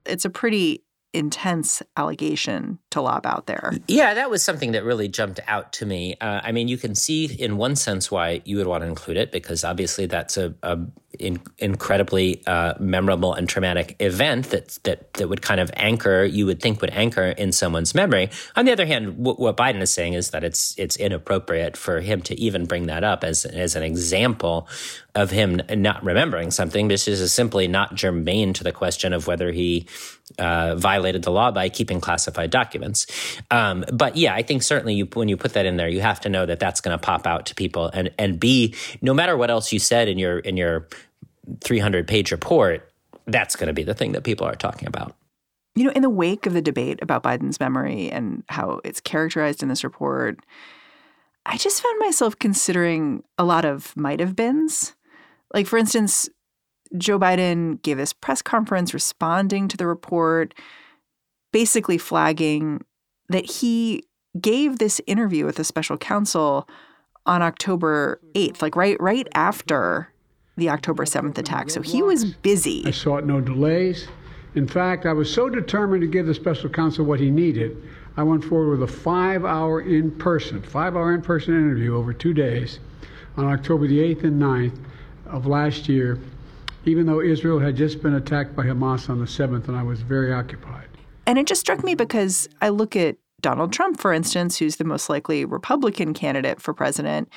It's 0.05 0.25
a 0.25 0.31
pretty 0.31 0.83
intense 1.15 1.83
allegation 1.97 2.79
to 2.91 3.01
lob 3.01 3.25
out 3.25 3.47
there. 3.47 3.73
Yeah, 3.89 4.13
that 4.15 4.29
was 4.29 4.43
something 4.43 4.73
that 4.73 4.85
really 4.85 5.09
jumped 5.09 5.41
out 5.47 5.73
to 5.75 5.87
me. 5.87 6.17
Uh, 6.21 6.41
I 6.43 6.53
mean, 6.53 6.69
you 6.69 6.77
can 6.77 6.95
see 6.95 7.25
in 7.25 7.57
one 7.57 7.75
sense 7.77 8.11
why 8.11 8.43
you 8.45 8.59
would 8.59 8.67
want 8.67 8.83
to 8.83 8.89
include 8.89 9.17
it 9.17 9.33
because 9.33 9.65
obviously 9.65 10.05
that's 10.05 10.37
a, 10.37 10.55
a 10.63 10.79
in, 11.19 11.41
incredibly 11.59 12.43
uh, 12.47 12.75
memorable 12.79 13.35
and 13.35 13.49
traumatic 13.49 13.97
event 14.01 14.51
that 14.51 14.79
that 14.85 15.13
that 15.15 15.29
would 15.29 15.43
kind 15.43 15.61
of 15.61 15.71
anchor 15.75 16.25
you 16.25 16.47
would 16.47 16.61
think 16.61 16.81
would 16.81 16.91
anchor 16.91 17.27
in 17.27 17.53
someone's 17.53 17.95
memory. 17.95 18.31
On 18.57 18.65
the 18.65 18.73
other 18.73 18.87
hand, 18.87 19.19
w- 19.19 19.37
what 19.37 19.57
Biden 19.57 19.81
is 19.81 19.91
saying 19.91 20.15
is 20.15 20.31
that 20.31 20.45
it's 20.45 20.75
it's 20.79 20.97
inappropriate 20.97 21.77
for 21.77 22.01
him 22.01 22.23
to 22.23 22.39
even 22.41 22.67
bring 22.67 22.87
that 22.87 23.05
up 23.05 23.25
as 23.25 23.45
as 23.45 23.77
an 23.77 23.83
example 23.83 24.69
of 25.15 25.31
him 25.31 25.61
not 25.71 26.05
remembering 26.05 26.51
something. 26.51 26.89
This 26.89 27.09
is 27.09 27.33
simply 27.33 27.67
not 27.67 27.95
germane 27.95 28.53
to 28.53 28.65
the 28.65 28.73
question 28.73 29.13
of 29.13 29.27
whether 29.27 29.51
he 29.51 29.87
uh, 30.39 30.75
violated 30.77 31.23
the 31.23 31.31
law 31.31 31.51
by 31.51 31.69
keeping 31.69 32.01
classified 32.01 32.51
documents. 32.51 33.07
Um, 33.51 33.85
but 33.93 34.17
yeah, 34.17 34.35
I 34.35 34.43
think 34.43 34.63
certainly 34.63 34.95
you, 34.95 35.09
when 35.15 35.29
you 35.29 35.37
put 35.37 35.55
that 35.55 35.67
in 35.67 35.77
there, 35.77 35.89
you 35.89 36.01
have 36.01 36.21
to 36.21 36.29
know 36.29 36.45
that 36.45 36.59
that's 36.59 36.81
going 36.81 36.97
to 36.97 37.03
pop 37.03 37.27
out 37.27 37.47
to 37.47 37.55
people, 37.55 37.91
and 37.93 38.11
and 38.19 38.39
b 38.39 38.75
no 39.01 39.15
matter 39.15 39.37
what 39.37 39.51
else 39.51 39.73
you 39.73 39.79
said 39.79 40.09
in 40.09 40.19
your 40.19 40.39
in 40.39 40.57
your 40.57 40.89
300 41.63 42.07
page 42.07 42.33
report, 42.33 42.93
that's 43.27 43.57
going 43.57 43.69
to 43.69 43.73
be 43.73 43.83
the 43.83 43.95
thing 43.95 44.13
that 44.13 44.25
people 44.25 44.47
are 44.47 44.55
talking 44.55 44.89
about. 44.89 45.15
You 45.75 45.85
know, 45.85 45.93
in 45.93 46.03
the 46.03 46.11
wake 46.11 46.47
of 46.47 46.55
the 46.55 46.63
debate 46.63 47.01
about 47.03 47.23
Biden's 47.23 47.61
memory 47.61 48.11
and 48.11 48.43
how 48.49 48.81
it's 48.85 49.01
characterized 49.01 49.63
in 49.63 49.69
this 49.69 49.85
report, 49.85 50.39
I 51.45 51.57
just 51.57 51.83
found 51.83 51.99
myself 51.99 52.39
considering 52.39 53.23
a 53.37 53.45
lot 53.45 53.65
of 53.65 53.95
might 53.97 54.21
have 54.21 54.35
beens. 54.35 54.95
Like, 55.53 55.67
for 55.67 55.79
instance, 55.79 56.29
Joe 56.97 57.19
Biden 57.19 57.83
gave 57.83 57.99
this 57.99 58.13
press 58.13 58.43
conference 58.43 58.95
responding 58.95 59.69
to 59.69 59.77
the 59.77 59.87
report, 59.87 60.55
basically 61.53 61.99
flagging 61.99 62.85
that 63.29 63.45
he 63.45 64.05
gave 64.41 64.79
this 64.79 65.01
interview 65.07 65.45
with 65.45 65.57
the 65.57 65.65
special 65.65 65.97
counsel 65.97 66.69
on 67.27 67.43
October 67.43 68.21
8th, 68.35 68.63
like 68.63 68.77
right 68.77 68.97
right 69.01 69.27
after 69.35 70.13
the 70.57 70.71
October 70.71 71.05
7th 71.05 71.39
attack. 71.39 71.71
So 71.71 71.83
he 71.83 72.03
was 72.03 72.25
busy. 72.25 72.85
I 72.87 72.91
sought 72.91 73.25
no 73.25 73.41
delays. 73.41 74.09
In 74.55 74.67
fact, 74.67 75.05
I 75.05 75.13
was 75.13 75.33
so 75.33 75.49
determined 75.49 76.01
to 76.01 76.07
give 76.07 76.27
the 76.27 76.35
special 76.35 76.71
counsel 76.71 77.05
what 77.05 77.21
he 77.21 77.31
needed, 77.31 77.77
I 78.17 78.23
went 78.23 78.43
forward 78.43 78.79
with 78.79 78.89
a 78.89 78.93
five 78.93 79.45
hour 79.45 79.83
in 79.83 80.11
person, 80.11 80.63
five 80.63 80.97
hour 80.97 81.15
in 81.15 81.21
person 81.21 81.55
interview 81.55 81.95
over 81.95 82.15
two 82.15 82.33
days 82.33 82.81
on 83.37 83.45
October 83.45 83.87
the 83.87 83.99
8th 83.99 84.25
and 84.25 84.41
9th 84.41 84.79
of 85.27 85.47
last 85.47 85.89
year, 85.89 86.19
even 86.87 87.05
though 87.05 87.21
Israel 87.21 87.59
had 87.59 87.77
just 87.77 88.03
been 88.03 88.15
attacked 88.15 88.57
by 88.57 88.65
Hamas 88.65 89.11
on 89.11 89.19
the 89.19 89.27
7th 89.27 89.69
and 89.69 89.77
I 89.77 89.83
was 89.83 90.01
very 90.01 90.33
occupied. 90.33 90.89
And 91.27 91.39
it 91.39 91.47
just 91.47 91.61
struck 91.61 91.85
me 91.85 91.95
because 91.95 92.49
I 92.63 92.71
look 92.71 92.97
at 92.97 93.17
Donald 93.43 93.73
Trump, 93.73 94.01
for 94.01 94.13
instance, 94.13 94.59
who's 94.59 94.77
the 94.77 94.85
most 94.85 95.09
likely 95.09 95.45
Republican 95.45 96.15
candidate 96.15 96.61
for 96.61 96.73
president. 96.73 97.29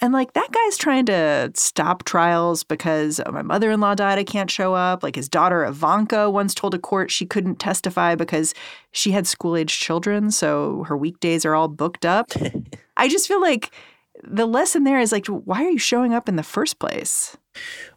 And 0.00 0.12
like 0.12 0.32
that 0.32 0.50
guy's 0.50 0.76
trying 0.76 1.06
to 1.06 1.52
stop 1.54 2.04
trials 2.04 2.64
because 2.64 3.20
oh, 3.24 3.30
my 3.30 3.42
mother 3.42 3.70
in 3.70 3.80
law 3.80 3.94
died, 3.94 4.18
I 4.18 4.24
can't 4.24 4.50
show 4.50 4.74
up. 4.74 5.02
Like 5.02 5.14
his 5.14 5.28
daughter 5.28 5.64
Ivanka 5.64 6.28
once 6.30 6.54
told 6.54 6.74
a 6.74 6.78
court 6.78 7.10
she 7.10 7.26
couldn't 7.26 7.60
testify 7.60 8.14
because 8.14 8.54
she 8.90 9.12
had 9.12 9.26
school 9.26 9.56
age 9.56 9.78
children. 9.78 10.30
So 10.30 10.84
her 10.84 10.96
weekdays 10.96 11.44
are 11.44 11.54
all 11.54 11.68
booked 11.68 12.04
up. 12.04 12.32
I 12.96 13.08
just 13.08 13.28
feel 13.28 13.40
like 13.40 13.70
the 14.22 14.46
lesson 14.46 14.84
there 14.84 15.00
is 15.00 15.12
like, 15.12 15.26
why 15.26 15.64
are 15.64 15.70
you 15.70 15.78
showing 15.78 16.12
up 16.12 16.28
in 16.28 16.36
the 16.36 16.42
first 16.42 16.78
place? 16.78 17.36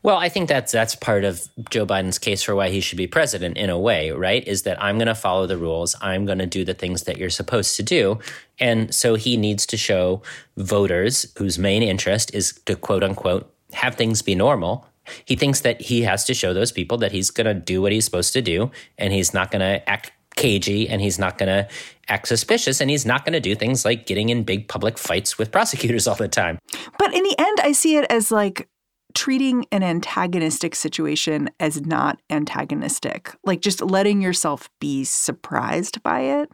Well, 0.04 0.18
I 0.18 0.28
think 0.28 0.50
that's 0.50 0.72
that's 0.72 0.96
part 0.96 1.24
of 1.24 1.48
Joe 1.70 1.86
Biden's 1.86 2.20
case 2.20 2.44
for 2.44 2.56
why 2.56 2.70
he 2.70 2.82
should 2.82 2.98
be 2.98 3.08
president 3.08 3.58
in 3.58 3.70
a 3.70 3.80
way, 3.80 4.12
right? 4.12 4.46
Is 4.46 4.64
that 4.64 4.82
I'm 4.84 4.98
going 4.98 5.08
to 5.08 5.16
follow 5.16 5.48
the 5.48 5.58
rules. 5.58 5.96
I'm 6.02 6.26
going 6.26 6.40
to 6.40 6.46
do 6.46 6.66
the 6.66 6.74
things 6.74 7.04
that 7.04 7.18
you're 7.18 7.30
supposed 7.30 7.76
to 7.78 7.84
do. 7.84 8.20
And 8.60 8.94
so 8.94 9.16
he 9.16 9.38
needs 9.38 9.66
to 9.68 9.78
show 9.78 10.22
voters 10.58 11.26
whose 11.38 11.58
main 11.58 11.84
interest 11.84 12.34
is 12.34 12.54
to 12.66 12.76
quote 12.76 13.04
unquote 13.04 13.52
have 13.74 13.96
things 13.96 14.22
be 14.22 14.36
normal. 14.36 14.88
He 15.24 15.36
thinks 15.36 15.62
that 15.62 15.82
he 15.82 16.02
has 16.02 16.26
to 16.26 16.34
show 16.34 16.54
those 16.54 16.72
people 16.72 16.98
that 16.98 17.12
he's 17.12 17.30
going 17.30 17.46
to 17.46 17.54
do 17.54 17.82
what 17.82 17.92
he's 17.92 18.06
supposed 18.06 18.34
to 18.34 18.42
do 18.42 18.72
and 18.98 19.14
he's 19.14 19.34
not 19.34 19.52
going 19.52 19.62
to 19.62 19.88
act 19.90 20.12
cagey 20.36 20.88
and 20.90 21.02
he's 21.02 21.20
not 21.20 21.38
going 21.38 21.48
to 21.48 21.68
act 22.08 22.28
suspicious 22.28 22.82
and 22.82 22.90
he's 22.90 23.06
not 23.06 23.26
going 23.26 23.34
to 23.34 23.40
do 23.40 23.56
things 23.56 23.86
like 23.86 24.06
getting 24.06 24.30
in 24.30 24.44
big 24.44 24.68
public 24.68 24.98
fights 24.98 25.38
with 25.38 25.52
prosecutors 25.52 26.08
all 26.08 26.16
the 26.16 26.28
time. 26.28 26.60
But 26.98 27.14
in 27.14 27.24
the 27.24 27.36
end, 27.38 27.60
I 27.62 27.72
see 27.72 27.98
it 27.98 28.06
as 28.10 28.32
like 28.32 28.70
treating 29.14 29.66
an 29.72 29.82
antagonistic 29.82 30.76
situation 30.76 31.50
as 31.60 31.82
not 31.82 32.20
antagonistic, 32.30 33.34
like 33.46 33.62
just 33.62 33.82
letting 33.82 34.22
yourself 34.22 34.70
be 34.80 35.04
surprised 35.04 36.04
by 36.04 36.20
it. 36.22 36.52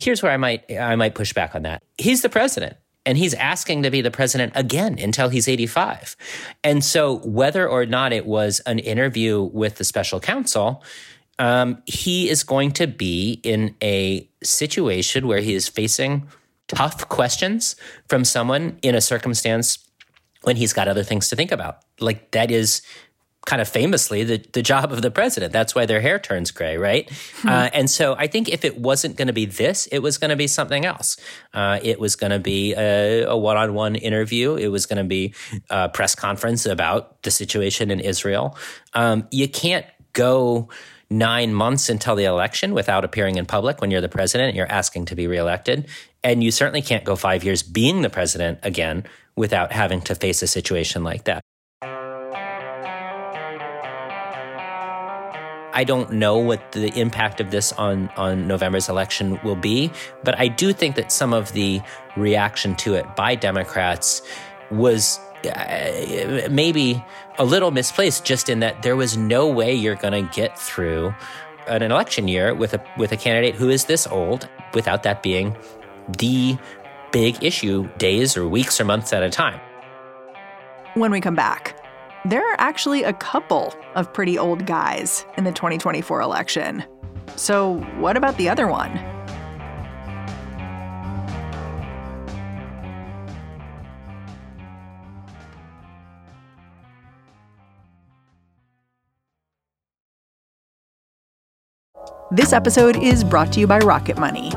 Here's 0.00 0.22
where 0.22 0.32
I 0.32 0.36
might 0.36 0.70
I 0.70 0.96
might 0.96 1.14
push 1.14 1.32
back 1.32 1.54
on 1.54 1.62
that. 1.62 1.82
He's 1.96 2.22
the 2.22 2.28
president 2.28 2.76
and 3.06 3.16
he's 3.16 3.34
asking 3.34 3.84
to 3.84 3.90
be 3.90 4.00
the 4.00 4.10
president 4.10 4.52
again 4.54 4.98
until 4.98 5.28
he's 5.28 5.48
85. 5.48 6.16
And 6.62 6.84
so 6.84 7.18
whether 7.18 7.66
or 7.68 7.86
not 7.86 8.12
it 8.12 8.26
was 8.26 8.60
an 8.60 8.78
interview 8.78 9.42
with 9.42 9.76
the 9.76 9.84
special 9.84 10.20
counsel, 10.20 10.84
um, 11.38 11.82
he 11.86 12.28
is 12.28 12.42
going 12.44 12.72
to 12.72 12.86
be 12.86 13.40
in 13.42 13.74
a 13.82 14.28
situation 14.42 15.26
where 15.26 15.40
he 15.40 15.54
is 15.54 15.68
facing 15.68 16.28
tough 16.66 17.08
questions 17.08 17.76
from 18.08 18.24
someone 18.24 18.78
in 18.82 18.94
a 18.94 19.00
circumstance 19.00 19.78
when 20.42 20.56
he's 20.56 20.72
got 20.72 20.88
other 20.88 21.02
things 21.02 21.28
to 21.28 21.36
think 21.36 21.52
about. 21.52 21.78
Like 22.00 22.30
that 22.32 22.50
is 22.50 22.82
kind 23.46 23.62
of 23.62 23.68
famously 23.68 24.24
the, 24.24 24.44
the 24.52 24.62
job 24.62 24.92
of 24.92 25.00
the 25.00 25.10
president. 25.10 25.52
That's 25.52 25.74
why 25.74 25.86
their 25.86 26.02
hair 26.02 26.18
turns 26.18 26.50
gray, 26.50 26.76
right? 26.76 27.10
Hmm. 27.36 27.48
Uh, 27.48 27.70
and 27.72 27.90
so 27.90 28.14
I 28.18 28.26
think 28.26 28.50
if 28.50 28.62
it 28.62 28.78
wasn't 28.78 29.16
going 29.16 29.28
to 29.28 29.32
be 29.32 29.46
this, 29.46 29.86
it 29.86 30.00
was 30.00 30.18
going 30.18 30.28
to 30.28 30.36
be 30.36 30.46
something 30.46 30.84
else. 30.84 31.16
Uh, 31.54 31.78
it 31.82 31.98
was 31.98 32.14
going 32.14 32.30
to 32.32 32.38
be 32.38 32.74
a, 32.74 33.22
a, 33.22 33.36
one-on-one 33.36 33.96
interview. 33.96 34.56
It 34.56 34.68
was 34.68 34.84
going 34.84 34.98
to 34.98 35.08
be 35.08 35.34
a 35.70 35.88
press 35.88 36.14
conference 36.14 36.66
about 36.66 37.22
the 37.22 37.30
situation 37.30 37.90
in 37.90 38.00
Israel. 38.00 38.56
Um, 38.92 39.26
you 39.30 39.48
can't 39.48 39.86
go 40.12 40.68
nine 41.10 41.54
months 41.54 41.88
until 41.88 42.14
the 42.14 42.24
election 42.24 42.74
without 42.74 43.04
appearing 43.04 43.36
in 43.36 43.46
public 43.46 43.80
when 43.80 43.90
you're 43.90 44.00
the 44.00 44.08
president 44.08 44.48
and 44.48 44.56
you're 44.56 44.70
asking 44.70 45.06
to 45.06 45.14
be 45.14 45.26
reelected. 45.26 45.88
And 46.22 46.42
you 46.42 46.50
certainly 46.50 46.82
can't 46.82 47.04
go 47.04 47.16
five 47.16 47.44
years 47.44 47.62
being 47.62 48.02
the 48.02 48.10
president 48.10 48.58
again 48.62 49.04
without 49.36 49.72
having 49.72 50.00
to 50.02 50.14
face 50.14 50.42
a 50.42 50.46
situation 50.46 51.04
like 51.04 51.24
that. 51.24 51.42
I 55.78 55.84
don't 55.84 56.14
know 56.14 56.38
what 56.38 56.72
the 56.72 56.88
impact 56.98 57.40
of 57.40 57.52
this 57.52 57.72
on, 57.74 58.08
on 58.16 58.48
November's 58.48 58.88
election 58.88 59.38
will 59.44 59.54
be, 59.54 59.92
but 60.24 60.36
I 60.36 60.48
do 60.48 60.72
think 60.72 60.96
that 60.96 61.12
some 61.12 61.32
of 61.32 61.52
the 61.52 61.80
reaction 62.16 62.74
to 62.76 62.94
it 62.94 63.06
by 63.14 63.36
Democrats 63.36 64.22
was 64.72 65.20
Uh, 65.44 66.48
maybe 66.50 67.02
a 67.38 67.44
little 67.44 67.70
misplaced 67.70 68.24
just 68.24 68.48
in 68.48 68.58
that 68.60 68.82
there 68.82 68.96
was 68.96 69.16
no 69.16 69.48
way 69.48 69.72
you're 69.72 69.94
going 69.94 70.26
to 70.26 70.34
get 70.34 70.58
through 70.58 71.14
an 71.68 71.82
election 71.82 72.26
year 72.26 72.54
with 72.54 72.74
a 72.74 72.84
with 72.96 73.12
a 73.12 73.16
candidate 73.16 73.54
who 73.54 73.68
is 73.68 73.84
this 73.84 74.06
old 74.06 74.48
without 74.74 75.02
that 75.02 75.22
being 75.22 75.56
the 76.18 76.58
big 77.12 77.42
issue 77.42 77.88
days 77.98 78.36
or 78.36 78.48
weeks 78.48 78.80
or 78.80 78.84
months 78.84 79.12
at 79.12 79.22
a 79.22 79.30
time. 79.30 79.60
When 80.94 81.10
we 81.10 81.20
come 81.20 81.34
back, 81.34 81.78
there 82.24 82.42
are 82.50 82.56
actually 82.58 83.04
a 83.04 83.12
couple 83.12 83.74
of 83.94 84.12
pretty 84.12 84.38
old 84.38 84.66
guys 84.66 85.24
in 85.36 85.44
the 85.44 85.52
2024 85.52 86.20
election. 86.20 86.84
So, 87.36 87.78
what 87.98 88.16
about 88.16 88.36
the 88.36 88.48
other 88.48 88.66
one? 88.66 89.17
This 102.30 102.52
episode 102.52 103.02
is 103.02 103.24
brought 103.24 103.54
to 103.54 103.60
you 103.60 103.66
by 103.66 103.78
Rocket 103.78 104.18
Money. 104.18 104.52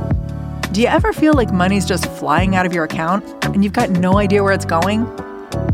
Do 0.74 0.82
you 0.82 0.88
ever 0.88 1.14
feel 1.14 1.34
like 1.34 1.54
money's 1.54 1.86
just 1.86 2.06
flying 2.06 2.54
out 2.54 2.66
of 2.66 2.74
your 2.74 2.84
account 2.84 3.24
and 3.46 3.64
you've 3.64 3.72
got 3.72 3.90
no 3.90 4.18
idea 4.18 4.44
where 4.44 4.52
it's 4.52 4.66
going? 4.66 5.08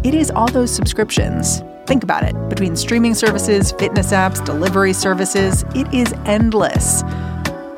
It 0.03 0.13
is 0.13 0.29
all 0.29 0.47
those 0.47 0.69
subscriptions. 0.69 1.63
Think 1.87 2.03
about 2.03 2.21
it. 2.21 2.35
Between 2.49 2.75
streaming 2.75 3.15
services, 3.15 3.71
fitness 3.71 4.11
apps, 4.11 4.45
delivery 4.45 4.93
services, 4.93 5.65
it 5.73 5.91
is 5.91 6.13
endless. 6.25 7.01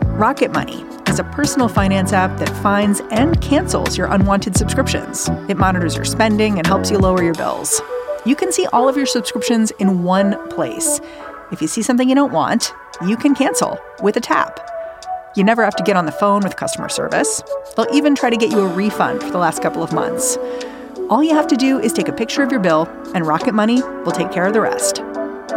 Rocket 0.03 0.51
Money 0.51 0.83
is 1.07 1.19
a 1.19 1.23
personal 1.23 1.69
finance 1.69 2.11
app 2.11 2.37
that 2.39 2.49
finds 2.61 2.99
and 3.11 3.39
cancels 3.39 3.97
your 3.97 4.07
unwanted 4.07 4.57
subscriptions. 4.57 5.29
It 5.47 5.55
monitors 5.55 5.95
your 5.95 6.03
spending 6.03 6.57
and 6.57 6.67
helps 6.67 6.91
you 6.91 6.97
lower 6.97 7.23
your 7.23 7.35
bills. 7.35 7.81
You 8.25 8.35
can 8.35 8.51
see 8.51 8.65
all 8.73 8.89
of 8.89 8.97
your 8.97 9.05
subscriptions 9.05 9.71
in 9.79 10.03
one 10.03 10.49
place. 10.49 10.99
If 11.53 11.61
you 11.61 11.69
see 11.69 11.81
something 11.81 12.09
you 12.09 12.15
don't 12.15 12.33
want, 12.33 12.73
you 13.05 13.15
can 13.15 13.33
cancel 13.33 13.79
with 14.01 14.17
a 14.17 14.21
tap. 14.21 14.59
You 15.35 15.43
never 15.43 15.63
have 15.63 15.75
to 15.77 15.83
get 15.83 15.95
on 15.95 16.05
the 16.05 16.11
phone 16.11 16.41
with 16.41 16.55
customer 16.55 16.89
service. 16.89 17.41
They'll 17.75 17.93
even 17.93 18.15
try 18.15 18.29
to 18.29 18.37
get 18.37 18.51
you 18.51 18.59
a 18.59 18.67
refund 18.67 19.21
for 19.21 19.29
the 19.29 19.37
last 19.37 19.61
couple 19.61 19.83
of 19.83 19.93
months. 19.93 20.37
All 21.09 21.23
you 21.23 21.33
have 21.33 21.47
to 21.47 21.55
do 21.55 21.79
is 21.79 21.93
take 21.93 22.07
a 22.07 22.13
picture 22.13 22.43
of 22.43 22.51
your 22.51 22.59
bill, 22.59 22.87
and 23.15 23.25
Rocket 23.25 23.53
Money 23.53 23.81
will 23.81 24.11
take 24.11 24.31
care 24.31 24.45
of 24.45 24.53
the 24.53 24.61
rest. 24.61 25.01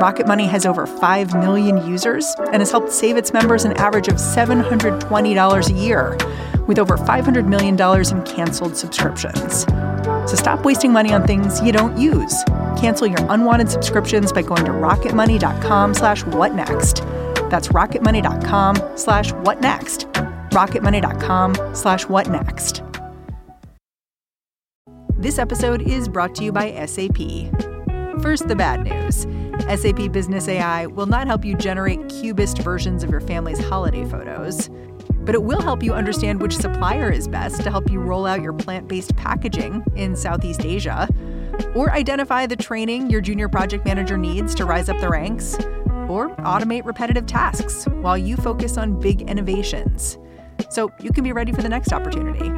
Rocket 0.00 0.26
Money 0.26 0.46
has 0.46 0.64
over 0.64 0.86
5 0.86 1.34
million 1.34 1.86
users 1.86 2.34
and 2.52 2.56
has 2.56 2.70
helped 2.70 2.92
save 2.92 3.16
its 3.16 3.32
members 3.32 3.64
an 3.64 3.72
average 3.72 4.08
of 4.08 4.14
$720 4.14 5.68
a 5.68 5.72
year, 5.72 6.16
with 6.66 6.78
over 6.78 6.96
$500 6.96 7.46
million 7.46 7.74
in 7.74 8.22
canceled 8.24 8.76
subscriptions. 8.76 9.64
So 10.30 10.36
stop 10.36 10.64
wasting 10.64 10.92
money 10.92 11.12
on 11.12 11.26
things 11.26 11.60
you 11.60 11.72
don't 11.72 11.98
use. 11.98 12.42
Cancel 12.78 13.06
your 13.06 13.20
unwanted 13.30 13.70
subscriptions 13.70 14.32
by 14.32 14.42
going 14.42 14.64
to 14.64 14.70
rocketmoney.com 14.70 15.94
slash 15.94 16.22
whatnext. 16.24 17.21
That's 17.52 17.68
rocketmoney.com 17.68 18.96
slash 18.96 19.30
what 19.34 19.60
next. 19.60 20.06
Rocketmoney.com 20.52 21.74
slash 21.74 22.06
what 22.06 22.26
next. 22.30 22.82
This 25.18 25.38
episode 25.38 25.82
is 25.82 26.08
brought 26.08 26.34
to 26.36 26.44
you 26.44 26.50
by 26.50 26.72
SAP. 26.86 27.18
First, 28.22 28.48
the 28.48 28.56
bad 28.56 28.84
news. 28.84 29.26
SAP 29.68 30.10
Business 30.12 30.48
AI 30.48 30.86
will 30.86 31.04
not 31.04 31.26
help 31.26 31.44
you 31.44 31.54
generate 31.54 32.08
cubist 32.08 32.56
versions 32.62 33.04
of 33.04 33.10
your 33.10 33.20
family's 33.20 33.62
holiday 33.62 34.06
photos, 34.06 34.70
but 35.18 35.34
it 35.34 35.42
will 35.42 35.60
help 35.60 35.82
you 35.82 35.92
understand 35.92 36.40
which 36.40 36.56
supplier 36.56 37.12
is 37.12 37.28
best 37.28 37.62
to 37.64 37.70
help 37.70 37.90
you 37.90 38.00
roll 38.00 38.24
out 38.24 38.40
your 38.40 38.54
plant 38.54 38.88
based 38.88 39.14
packaging 39.16 39.84
in 39.94 40.16
Southeast 40.16 40.64
Asia, 40.64 41.06
or 41.74 41.92
identify 41.92 42.46
the 42.46 42.56
training 42.56 43.10
your 43.10 43.20
junior 43.20 43.50
project 43.50 43.84
manager 43.84 44.16
needs 44.16 44.54
to 44.54 44.64
rise 44.64 44.88
up 44.88 44.98
the 45.00 45.08
ranks 45.10 45.58
or 46.08 46.34
automate 46.36 46.84
repetitive 46.84 47.26
tasks 47.26 47.84
while 48.00 48.18
you 48.18 48.36
focus 48.36 48.76
on 48.76 49.00
big 49.00 49.22
innovations. 49.22 50.18
So 50.70 50.90
you 51.00 51.12
can 51.12 51.24
be 51.24 51.32
ready 51.32 51.52
for 51.52 51.62
the 51.62 51.68
next 51.68 51.92
opportunity. 51.92 52.50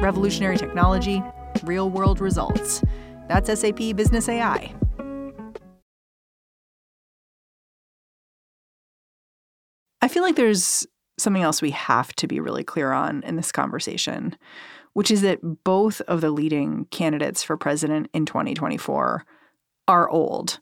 Revolutionary 0.00 0.56
technology, 0.56 1.22
real 1.64 1.90
world 1.90 2.20
results. 2.20 2.82
That's 3.28 3.60
SAP 3.60 3.94
Business 3.94 4.28
AI. 4.28 4.74
I 10.00 10.08
feel 10.08 10.22
like 10.22 10.36
there's 10.36 10.86
something 11.18 11.42
else 11.42 11.60
we 11.60 11.72
have 11.72 12.14
to 12.14 12.26
be 12.26 12.40
really 12.40 12.64
clear 12.64 12.92
on 12.92 13.22
in 13.24 13.36
this 13.36 13.52
conversation, 13.52 14.36
which 14.92 15.10
is 15.10 15.22
that 15.22 15.64
both 15.64 16.00
of 16.02 16.20
the 16.20 16.30
leading 16.30 16.86
candidates 16.90 17.42
for 17.42 17.56
president 17.56 18.08
in 18.14 18.24
2024 18.24 19.24
are 19.88 20.08
old 20.08 20.60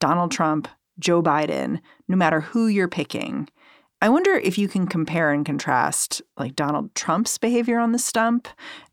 Donald 0.00 0.30
Trump, 0.30 0.68
Joe 0.98 1.22
Biden, 1.22 1.80
no 2.08 2.16
matter 2.16 2.40
who 2.40 2.66
you're 2.66 2.88
picking. 2.88 3.48
I 4.00 4.08
wonder 4.08 4.34
if 4.34 4.58
you 4.58 4.68
can 4.68 4.86
compare 4.86 5.32
and 5.32 5.44
contrast 5.44 6.22
like 6.36 6.54
Donald 6.54 6.94
Trump's 6.94 7.36
behavior 7.38 7.78
on 7.78 7.92
the 7.92 7.98
stump 7.98 8.48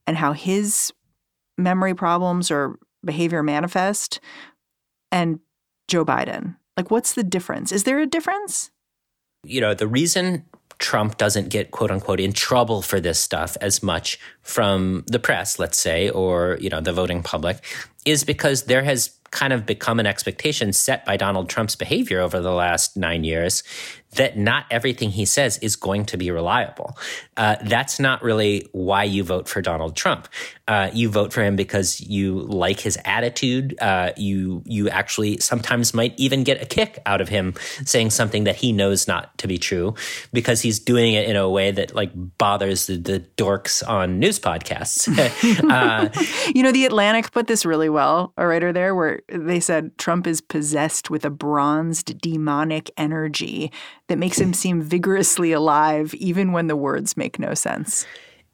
and 0.08 0.18
how 0.18 0.34
his 0.34 0.92
memory 1.58 1.94
problems 1.94 2.50
or 2.50 2.80
behavior 3.04 3.44
manifest 3.44 4.20
and 5.12 5.40
Joe 5.88 6.04
Biden. 6.04 6.58
Like 6.76 6.90
what's 6.90 7.14
the 7.14 7.24
difference? 7.24 7.72
Is 7.72 7.84
there 7.84 8.00
a 8.00 8.08
difference? 8.08 8.72
You 9.44 9.62
know, 9.62 9.74
the 9.76 9.88
reason 9.88 10.46
Trump 10.80 11.18
doesn't 11.18 11.50
get 11.50 11.72
quote 11.72 11.92
unquote 11.92 12.20
in 12.20 12.34
trouble 12.34 12.82
for 12.82 13.00
this 13.00 13.20
stuff 13.20 13.56
as 13.62 13.82
much 13.82 14.20
from 14.42 15.04
the 15.08 15.20
press, 15.20 15.60
let's 15.60 15.78
say, 15.78 16.10
or, 16.10 16.58
you 16.60 16.70
know, 16.70 16.82
the 16.82 16.92
voting 16.92 17.24
public 17.24 17.64
is 18.06 18.24
because 18.24 18.64
there 18.64 18.84
has 18.84 19.15
kind 19.36 19.52
of 19.52 19.66
become 19.66 20.00
an 20.00 20.08
expectation 20.08 20.72
set 20.72 21.06
by 21.06 21.18
Donald 21.18 21.50
Trump's 21.50 21.76
behavior 21.76 22.22
over 22.22 22.40
the 22.40 22.54
last 22.54 22.96
nine 22.96 23.24
years 23.26 23.64
that 24.16 24.38
not 24.38 24.66
everything 24.72 25.12
he 25.12 25.26
says 25.26 25.58
is 25.60 25.76
going 25.76 26.06
to 26.06 26.18
be 26.18 26.32
reliable. 26.32 26.98
Uh, 27.38 27.56
that's 27.64 28.00
not 28.00 28.24
really 28.24 28.68
why 28.72 29.04
you 29.04 29.24
vote 29.24 29.48
for 29.48 29.62
Donald 29.62 29.96
Trump. 29.96 30.28
Uh, 30.68 30.90
you 30.94 31.10
vote 31.10 31.32
for 31.32 31.44
him 31.44 31.56
because 31.56 32.02
you 32.02 32.40
like 32.40 32.80
his 32.80 32.98
attitude. 33.06 33.78
Uh, 33.80 34.12
you 34.18 34.64
you 34.66 34.90
actually 34.90 35.38
sometimes 35.38 35.94
might 35.94 36.14
even 36.18 36.44
get 36.44 36.62
a 36.62 36.66
kick 36.66 37.00
out 37.06 37.22
of 37.22 37.30
him 37.30 37.54
saying 37.86 38.10
something 38.10 38.46
that 38.46 38.56
he 38.56 38.72
knows 38.72 39.08
not 39.08 39.38
to 39.38 39.48
be 39.48 39.58
true 39.58 39.94
because 40.34 40.62
he's 40.62 40.80
doing 40.80 41.14
it 41.14 41.30
in 41.30 41.36
a 41.36 41.50
way 41.50 41.72
that 41.72 41.94
like 41.94 42.12
bothers 42.38 42.88
the, 42.88 42.98
the 42.98 43.20
dorks 43.38 43.88
on 43.88 44.20
news 44.20 44.40
podcasts. 44.40 45.06
Uh, 45.66 46.10
you 46.56 46.64
know, 46.64 46.72
the 46.72 46.86
Atlantic 46.86 47.32
put 47.32 47.48
this 47.48 47.66
really 47.66 47.90
well. 47.90 48.34
A 48.38 48.46
writer 48.46 48.72
there 48.72 48.94
where 48.94 49.22
they 49.30 49.60
said 49.60 49.98
Trump 49.98 50.28
is 50.28 50.42
possessed 50.42 51.10
with 51.10 51.26
a 51.26 51.30
bronzed 51.30 52.20
demonic 52.20 52.90
energy 52.98 53.72
that 54.08 54.18
makes 54.18 54.40
him 54.40 54.54
seem 54.54 54.82
vigorously 54.82 55.52
alive, 55.52 56.14
even 56.16 56.52
when 56.52 56.68
the 56.68 56.76
words 56.76 57.18
make 57.18 57.40
no 57.40 57.54
sense. 57.54 58.06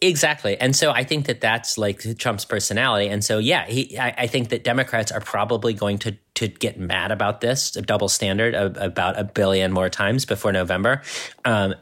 Exactly. 0.03 0.57
And 0.57 0.75
so 0.75 0.89
I 0.91 1.03
think 1.03 1.27
that 1.27 1.41
that's 1.41 1.77
like 1.77 2.17
Trump's 2.17 2.43
personality. 2.43 3.07
And 3.07 3.23
so, 3.23 3.37
yeah, 3.37 3.67
he, 3.67 3.97
I, 3.99 4.15
I, 4.17 4.27
think 4.27 4.49
that 4.49 4.63
Democrats 4.63 5.11
are 5.11 5.19
probably 5.19 5.73
going 5.73 5.99
to, 5.99 6.17
to 6.35 6.47
get 6.47 6.79
mad 6.79 7.11
about 7.11 7.39
this, 7.39 7.75
a 7.75 7.83
double 7.83 8.09
standard 8.09 8.55
of, 8.55 8.77
about 8.77 9.19
a 9.19 9.23
billion 9.23 9.71
more 9.71 9.89
times 9.89 10.25
before 10.25 10.51
November. 10.51 11.03
Um, 11.45 11.75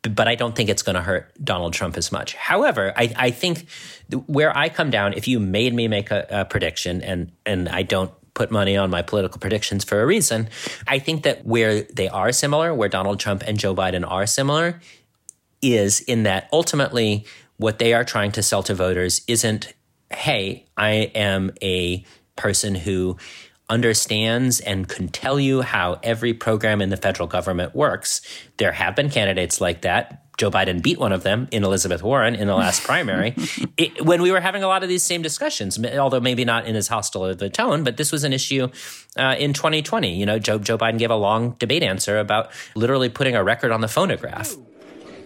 but 0.00 0.26
I 0.26 0.36
don't 0.36 0.54
think 0.54 0.70
it's 0.70 0.82
going 0.82 0.94
to 0.94 1.02
hurt 1.02 1.32
Donald 1.42 1.74
Trump 1.74 1.98
as 1.98 2.10
much. 2.10 2.34
However, 2.34 2.94
I, 2.96 3.12
I 3.14 3.30
think 3.30 3.66
where 4.26 4.56
I 4.56 4.70
come 4.70 4.88
down, 4.88 5.12
if 5.12 5.28
you 5.28 5.38
made 5.38 5.74
me 5.74 5.86
make 5.88 6.10
a, 6.10 6.26
a 6.30 6.44
prediction, 6.44 7.02
and 7.02 7.32
and 7.44 7.68
I 7.68 7.82
don't 7.82 8.12
put 8.36 8.52
money 8.52 8.76
on 8.76 8.88
my 8.90 9.02
political 9.02 9.40
predictions 9.40 9.82
for 9.82 10.00
a 10.00 10.06
reason. 10.06 10.48
I 10.86 11.00
think 11.00 11.24
that 11.24 11.44
where 11.44 11.82
they 11.82 12.08
are 12.08 12.30
similar, 12.30 12.72
where 12.72 12.88
Donald 12.88 13.18
Trump 13.18 13.42
and 13.44 13.58
Joe 13.58 13.74
Biden 13.74 14.08
are 14.08 14.26
similar, 14.26 14.80
is 15.60 16.00
in 16.00 16.22
that 16.22 16.48
ultimately 16.52 17.26
what 17.56 17.80
they 17.80 17.94
are 17.94 18.04
trying 18.04 18.30
to 18.32 18.42
sell 18.42 18.62
to 18.62 18.74
voters 18.74 19.22
isn't, 19.26 19.72
hey, 20.12 20.66
I 20.76 21.10
am 21.14 21.50
a 21.62 22.04
person 22.36 22.74
who 22.74 23.16
understands 23.68 24.60
and 24.60 24.88
can 24.88 25.08
tell 25.08 25.40
you 25.40 25.62
how 25.62 25.98
every 26.02 26.32
program 26.32 26.80
in 26.80 26.90
the 26.90 26.96
federal 26.96 27.26
government 27.26 27.74
works. 27.74 28.20
There 28.58 28.72
have 28.72 28.94
been 28.94 29.10
candidates 29.10 29.60
like 29.60 29.80
that. 29.80 30.25
Joe 30.36 30.50
Biden 30.50 30.82
beat 30.82 30.98
one 30.98 31.12
of 31.12 31.22
them 31.22 31.48
in 31.50 31.64
Elizabeth 31.64 32.02
Warren 32.02 32.34
in 32.34 32.46
the 32.46 32.54
last 32.54 32.82
primary. 32.84 33.34
It, 33.78 34.06
when 34.06 34.22
we 34.22 34.32
were 34.32 34.40
having 34.40 34.62
a 34.62 34.68
lot 34.68 34.82
of 34.82 34.88
these 34.88 35.02
same 35.02 35.20
discussions, 35.20 35.78
although 35.84 36.20
maybe 36.20 36.46
not 36.46 36.66
in 36.66 36.76
as 36.76 36.88
hostile 36.88 37.26
of 37.26 37.42
a 37.42 37.50
tone, 37.50 37.84
but 37.84 37.98
this 37.98 38.10
was 38.10 38.24
an 38.24 38.32
issue 38.32 38.68
uh, 39.18 39.34
in 39.38 39.52
2020. 39.52 40.16
You 40.18 40.24
know, 40.24 40.38
Joe, 40.38 40.58
Joe 40.58 40.78
Biden 40.78 40.98
gave 40.98 41.10
a 41.10 41.16
long 41.16 41.56
debate 41.58 41.82
answer 41.82 42.18
about 42.18 42.50
literally 42.74 43.10
putting 43.10 43.36
a 43.36 43.44
record 43.44 43.72
on 43.72 43.82
the 43.82 43.88
phonograph 43.88 44.54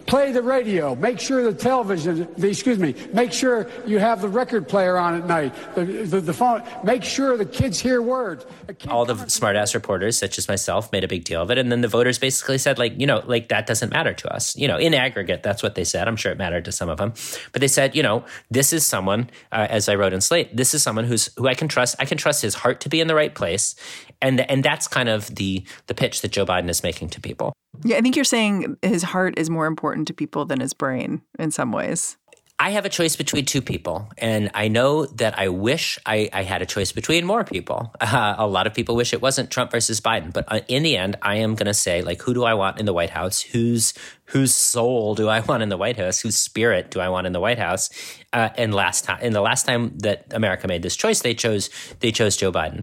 play 0.07 0.33
the 0.33 0.43
radio, 0.43 0.95
make 0.95 1.21
sure 1.21 1.43
the 1.43 1.55
television, 1.55 2.29
the, 2.37 2.49
excuse 2.49 2.79
me, 2.79 2.95
make 3.13 3.33
sure 3.33 3.69
you 3.87 3.99
have 3.99 4.21
the 4.21 4.29
record 4.29 4.69
player 4.69 4.97
on 4.97 5.15
at 5.15 5.27
night, 5.27 5.55
the, 5.75 5.85
the, 5.85 6.21
the 6.21 6.33
phone, 6.33 6.63
make 6.85 7.05
sure 7.05 7.37
the 7.37 7.45
kids 7.45 7.79
hear 7.79 8.03
words. 8.03 8.45
All 8.89 9.05
the 9.05 9.15
smartass 9.15 9.75
reporters, 9.75 10.19
such 10.19 10.39
as 10.39 10.49
myself, 10.49 10.91
made 10.93 11.05
a 11.05 11.09
big 11.09 11.25
deal 11.25 11.43
of 11.43 11.51
it. 11.51 11.59
And 11.59 11.71
then 11.71 11.81
the 11.81 11.89
voters 11.89 12.19
basically 12.19 12.59
said, 12.59 12.79
like, 12.79 12.99
you 12.99 13.07
know, 13.07 13.23
like 13.27 13.49
that 13.49 13.67
doesn't 13.67 13.91
matter 13.91 14.15
to 14.15 14.33
us. 14.33 14.57
You 14.57 14.69
know, 14.69 14.79
in 14.79 14.95
aggregate, 14.95 15.43
that's 15.43 15.63
what 15.63 15.75
they 15.75 15.85
said. 15.85 16.09
I'm 16.09 16.17
sure 16.17 16.33
it 16.33 16.39
mattered 16.39 16.65
to 16.67 16.73
some 16.73 16.89
of 16.89 16.99
them. 16.99 17.13
But 17.53 17.61
they 17.61 17.69
said, 17.69 17.95
you 17.95 18.03
know, 18.03 18.25
this 18.51 18.73
is 18.73 18.87
someone, 18.87 19.31
uh, 19.53 19.67
as 19.71 19.89
I 19.89 19.95
wrote 19.95 20.13
in 20.13 20.21
Slate, 20.21 20.57
this 20.57 20.75
is 20.75 20.83
someone 20.83 21.05
who's 21.05 21.31
who 21.37 21.47
I 21.47 21.55
can 21.55 21.69
trust. 21.69 21.97
I 21.99 22.05
can 22.05 22.19
trust 22.19 22.43
his 22.43 22.55
heart 22.55 22.81
to 22.81 22.89
be 22.89 23.01
in 23.01 23.07
the 23.07 23.15
right 23.15 23.35
place. 23.35 23.75
And, 24.23 24.41
and 24.51 24.63
that's 24.63 24.87
kind 24.89 25.09
of 25.09 25.35
the 25.35 25.65
the 25.87 25.95
pitch 25.95 26.23
that 26.23 26.33
Joe 26.33 26.45
Biden 26.45 26.69
is 26.69 26.83
making 26.83 27.09
to 27.11 27.21
people. 27.21 27.53
Yeah, 27.85 27.97
I 27.97 28.01
think 28.01 28.17
you're 28.17 28.25
saying 28.25 28.77
his 28.83 29.03
heart 29.03 29.39
is 29.39 29.49
more 29.49 29.67
important 29.67 30.09
to 30.09 30.15
people 30.15 30.45
than 30.45 30.61
his 30.61 30.75
brain 30.75 31.23
in 31.39 31.51
some 31.51 31.73
ways. 31.73 32.17
I 32.63 32.73
have 32.73 32.85
a 32.85 32.91
choice 32.91 33.17
between 33.17 33.47
two 33.47 33.63
people, 33.63 34.11
and 34.19 34.51
I 34.53 34.69
know 34.69 35.07
that 35.07 35.39
I 35.39 35.49
wish 35.49 35.99
I, 36.05 36.29
I 36.31 36.43
had 36.43 36.61
a 36.61 36.67
choice 36.67 36.93
between 36.93 37.25
more 37.25 37.43
people. 37.43 37.91
Uh, 37.99 38.35
a 38.39 38.47
lot 38.47 38.67
of 38.67 38.75
people 38.75 38.95
wish 38.97 39.15
it 39.15 39.23
wasn't 39.23 39.51
Trump 39.51 39.71
versus 39.71 39.99
Biden, 39.99 40.31
but 40.31 40.45
uh, 40.47 40.61
in 40.69 40.83
the 40.83 40.95
end, 40.95 41.17
I 41.23 41.37
am 41.37 41.55
going 41.55 41.69
to 41.69 41.75
say, 41.75 42.03
like, 42.03 42.21
who 42.21 42.35
do 42.35 42.45
I 42.45 42.53
want 42.53 42.79
in 42.79 42.85
the 42.85 42.93
White 42.93 43.09
House? 43.09 43.41
Whose 43.41 43.95
whose 44.27 44.55
soul 44.55 45.15
do 45.15 45.27
I 45.27 45.41
want 45.49 45.63
in 45.63 45.71
the 45.71 45.79
White 45.79 45.97
House? 45.97 46.21
Whose 46.21 46.37
spirit 46.37 46.91
do 46.91 47.01
I 47.01 47.09
want 47.09 47.27
in 47.27 47.33
the 47.33 47.41
White 47.41 47.59
House? 47.59 47.89
Uh, 48.35 48.51
and 48.59 48.75
last 48.75 49.07
time, 49.07 49.23
in 49.23 49.33
the 49.33 49.41
last 49.41 49.65
time 49.65 49.97
that 50.01 50.27
America 50.35 50.69
made 50.69 50.83
this 50.83 50.97
choice, 50.97 51.23
they 51.23 51.33
chose 51.33 51.71
they 52.01 52.13
chose 52.13 52.37
Joe 52.37 52.53
Biden. 52.53 52.83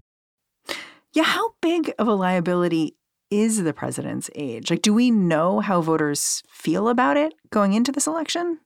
Yeah, 1.18 1.24
how 1.24 1.54
big 1.60 1.92
of 1.98 2.06
a 2.06 2.14
liability 2.14 2.94
is 3.28 3.64
the 3.64 3.72
president's 3.72 4.30
age? 4.36 4.70
Like, 4.70 4.82
do 4.82 4.94
we 4.94 5.10
know 5.10 5.58
how 5.58 5.80
voters 5.80 6.44
feel 6.48 6.88
about 6.88 7.16
it 7.16 7.34
going 7.50 7.72
into 7.72 7.90
this 7.90 8.06
election? 8.06 8.60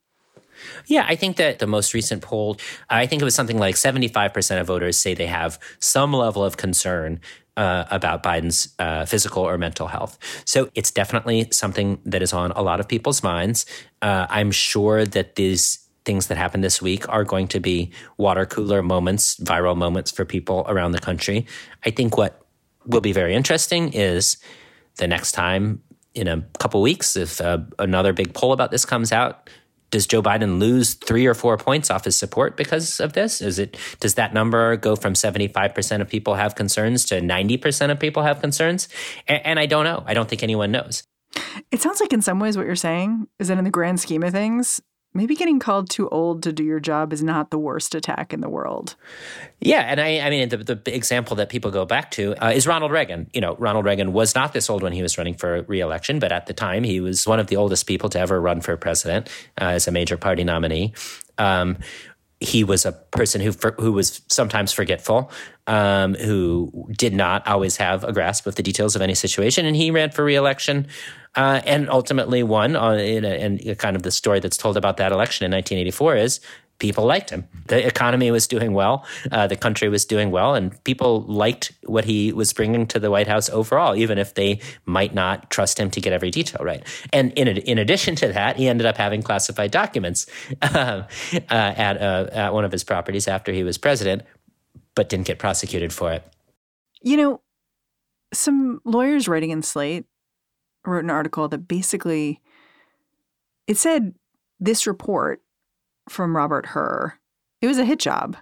Yeah, 0.85 1.07
I 1.09 1.17
think 1.17 1.38
that 1.38 1.61
the 1.61 1.67
most 1.67 1.95
recent 1.95 2.21
poll, 2.21 2.59
I 2.91 3.07
think 3.07 3.23
it 3.23 3.25
was 3.25 3.35
something 3.35 3.57
like 3.57 3.77
75% 3.77 4.61
of 4.61 4.67
voters 4.67 4.99
say 4.99 5.15
they 5.15 5.29
have 5.29 5.59
some 5.79 6.12
level 6.12 6.45
of 6.45 6.59
concern 6.59 7.23
uh, 7.57 7.87
about 7.91 8.23
Biden's 8.23 8.75
uh, 8.79 9.07
physical 9.07 9.43
or 9.43 9.57
mental 9.57 9.87
health. 9.87 10.19
So 10.45 10.69
it's 10.75 10.91
definitely 10.91 11.49
something 11.53 12.03
that 12.05 12.21
is 12.21 12.35
on 12.35 12.51
a 12.51 12.61
lot 12.61 12.81
of 12.81 12.87
people's 12.87 13.23
minds. 13.23 13.65
Uh, 14.03 14.27
I'm 14.29 14.51
sure 14.51 15.07
that 15.07 15.37
these 15.37 15.79
things 16.05 16.27
that 16.27 16.37
happened 16.37 16.65
this 16.65 16.83
week 16.83 17.09
are 17.09 17.25
going 17.25 17.49
to 17.49 17.61
be 17.61 17.93
water 18.19 18.45
cooler 18.45 18.83
moments, 18.83 19.37
viral 19.37 19.77
moments 19.77 20.11
for 20.11 20.27
people 20.27 20.67
around 20.69 20.93
the 20.93 20.99
country. 20.99 21.47
I 21.87 21.91
think 21.91 22.19
what 22.19 22.41
will 22.87 23.01
be 23.01 23.12
very 23.12 23.35
interesting 23.35 23.92
is 23.92 24.37
the 24.97 25.07
next 25.07 25.33
time 25.33 25.83
in 26.14 26.29
a 26.29 26.42
couple 26.59 26.83
weeks, 26.83 27.16
if 27.16 27.40
uh, 27.40 27.59
another 27.79 28.12
big 28.12 28.35
poll 28.35 28.53
about 28.53 28.71
this 28.71 28.85
comes 28.85 29.12
out, 29.12 29.49
does 29.90 30.07
Joe 30.07 30.23
Biden 30.23 30.59
lose 30.59 30.95
three 30.95 31.27
or 31.27 31.35
four 31.35 31.57
points 31.59 31.90
off 31.90 32.05
his 32.05 32.16
support 32.16 32.57
because 32.57 32.99
of 32.99 33.12
this? 33.12 33.40
Is 33.40 33.59
it 33.59 33.77
does 34.01 34.14
that 34.14 34.33
number 34.33 34.77
go 34.77 34.97
from 34.97 35.14
seventy 35.14 35.49
five 35.49 35.75
percent 35.75 36.03
of 36.03 36.09
people 36.09 36.35
have 36.35 36.55
concerns 36.55 37.05
to 37.07 37.21
ninety 37.21 37.57
percent 37.57 37.92
of 37.92 38.01
people 38.01 38.23
have 38.23 38.40
concerns? 38.40 38.88
And, 39.29 39.45
and 39.45 39.59
I 39.59 39.66
don't 39.66 39.85
know. 39.85 40.03
I 40.07 40.14
don't 40.14 40.29
think 40.29 40.42
anyone 40.42 40.73
knows. 40.73 41.05
It 41.71 41.81
sounds 41.81 42.01
like 42.01 42.12
in 42.12 42.23
some 42.23 42.40
ways 42.40 42.57
what 42.57 42.66
you're 42.66 42.77
saying 42.77 43.27
is 43.38 43.49
that 43.49 43.59
in 43.59 43.64
the 43.64 43.71
grand 43.71 44.01
scheme 44.01 44.23
of 44.23 44.33
things, 44.33 44.81
maybe 45.14 45.35
getting 45.35 45.59
called 45.59 45.90
too 45.90 46.09
old 46.09 46.42
to 46.42 46.53
do 46.53 46.64
your 46.64 46.81
job 46.81 47.12
is 47.12 47.22
not 47.22 47.51
the 47.51 47.59
worst 47.59 47.94
attack 47.94 48.33
in 48.33 48.40
the 48.40 48.48
world. 48.48 48.96
Yeah, 49.61 49.81
and 49.81 50.01
I, 50.01 50.20
I 50.20 50.31
mean, 50.31 50.48
the, 50.48 50.57
the 50.57 50.94
example 50.94 51.37
that 51.37 51.48
people 51.48 51.70
go 51.70 51.85
back 51.85 52.11
to 52.12 52.35
uh, 52.44 52.51
is 52.51 52.66
Ronald 52.66 52.92
Reagan. 52.92 53.29
You 53.33 53.40
know, 53.40 53.57
Ronald 53.57 53.85
Reagan 53.85 54.12
was 54.12 54.35
not 54.35 54.53
this 54.53 54.70
old 54.70 54.83
when 54.83 54.92
he 54.92 55.03
was 55.03 55.18
running 55.18 55.35
for 55.35 55.62
reelection, 55.62 56.18
but 56.18 56.33
at 56.33 56.46
the 56.46 56.55
time 56.55 56.85
he 56.85 57.01
was 57.01 57.27
one 57.27 57.40
of 57.40 57.48
the 57.48 57.57
oldest 57.57 57.87
people 57.87 58.09
to 58.11 58.18
ever 58.18 58.40
run 58.40 58.61
for 58.61 58.77
president 58.77 59.29
uh, 59.61 59.66
as 59.66 59.87
a 59.87 59.92
major 59.92 60.16
party 60.16 60.44
nominee. 60.44 60.94
Um, 61.38 61.79
he 62.40 62.64
was 62.64 62.85
a 62.85 62.92
person 62.92 63.40
who 63.40 63.53
who 63.79 63.92
was 63.92 64.20
sometimes 64.29 64.72
forgetful, 64.72 65.31
um, 65.68 66.14
who 66.14 66.88
did 66.96 67.14
not 67.14 67.46
always 67.46 67.77
have 67.77 68.03
a 68.03 68.12
grasp 68.12 68.46
of 68.46 68.57
the 68.57 68.62
details 68.62 68.96
of 68.96 69.03
any 69.03 69.14
situation, 69.14 69.64
and 69.64 69.77
he 69.77 69.90
ran 69.90 70.11
for 70.11 70.25
reelection 70.25 70.88
uh, 71.35 71.61
and 71.64 71.88
ultimately 71.88 72.42
won. 72.42 72.77
Uh, 72.77 72.92
and 72.92 73.79
kind 73.79 73.97
of 73.97 74.03
the 74.03 74.11
story 74.11 74.40
that's 74.40 74.57
told 74.57 74.77
about 74.77 74.97
that 74.99 75.12
election 75.12 75.45
in 75.45 75.53
1984 75.53 76.16
is 76.16 76.40
people 76.83 77.05
liked 77.05 77.31
him. 77.31 77.47
The 77.68 77.87
economy 77.87 78.31
was 78.33 78.49
doing 78.49 78.73
well, 78.73 79.07
uh, 79.31 79.47
the 79.47 79.57
country 79.57 79.88
was 79.88 80.05
doing 80.05 80.33
well, 80.33 80.55
and 80.55 80.83
people 80.83 81.23
liked 81.23 81.73
what 81.85 82.05
he 82.05 82.33
was 82.33 82.53
bringing 82.53 82.87
to 82.88 82.99
the 82.99 83.11
White 83.11 83.29
House 83.29 83.49
overall, 83.51 83.95
even 83.95 84.18
if 84.18 84.35
they 84.35 84.61
might 84.85 85.14
not 85.14 85.49
trust 85.49 85.79
him 85.79 85.90
to 85.92 86.01
get 86.01 86.12
every 86.12 86.31
detail 86.31 86.62
right. 86.64 86.85
And 87.12 87.33
in 87.33 87.47
in 87.49 87.79
addition 87.79 88.16
to 88.16 88.29
that, 88.33 88.57
he 88.57 88.66
ended 88.68 88.87
up 88.87 88.97
having 88.97 89.23
classified 89.23 89.71
documents 89.71 90.27
uh, 90.62 91.05
at 91.49 92.03
uh, 92.03 92.27
at 92.33 92.53
one 92.53 92.64
of 92.64 92.73
his 92.73 92.83
properties 92.85 93.29
after 93.29 93.53
he 93.53 93.62
was 93.62 93.79
president, 93.79 94.23
but 94.97 95.09
didn't 95.09 95.27
get 95.27 95.38
prosecuted 95.38 95.92
for 95.92 96.12
it. 96.12 96.25
You 97.01 97.16
know, 97.16 97.40
some 98.35 98.81
lawyers 98.85 99.29
writing 99.29 99.51
in 99.51 99.62
Slate 99.62 100.07
wrote 100.85 101.05
an 101.05 101.11
article 101.11 101.49
that 101.49 101.68
basically 101.68 102.40
it 103.66 103.77
said 103.77 104.14
this 104.61 104.87
report 104.87 105.42
from 106.09 106.37
Robert 106.37 106.66
Hur, 106.66 107.14
it 107.61 107.66
was 107.66 107.79
a 107.79 107.85
hit 107.85 107.99
job. 107.99 108.37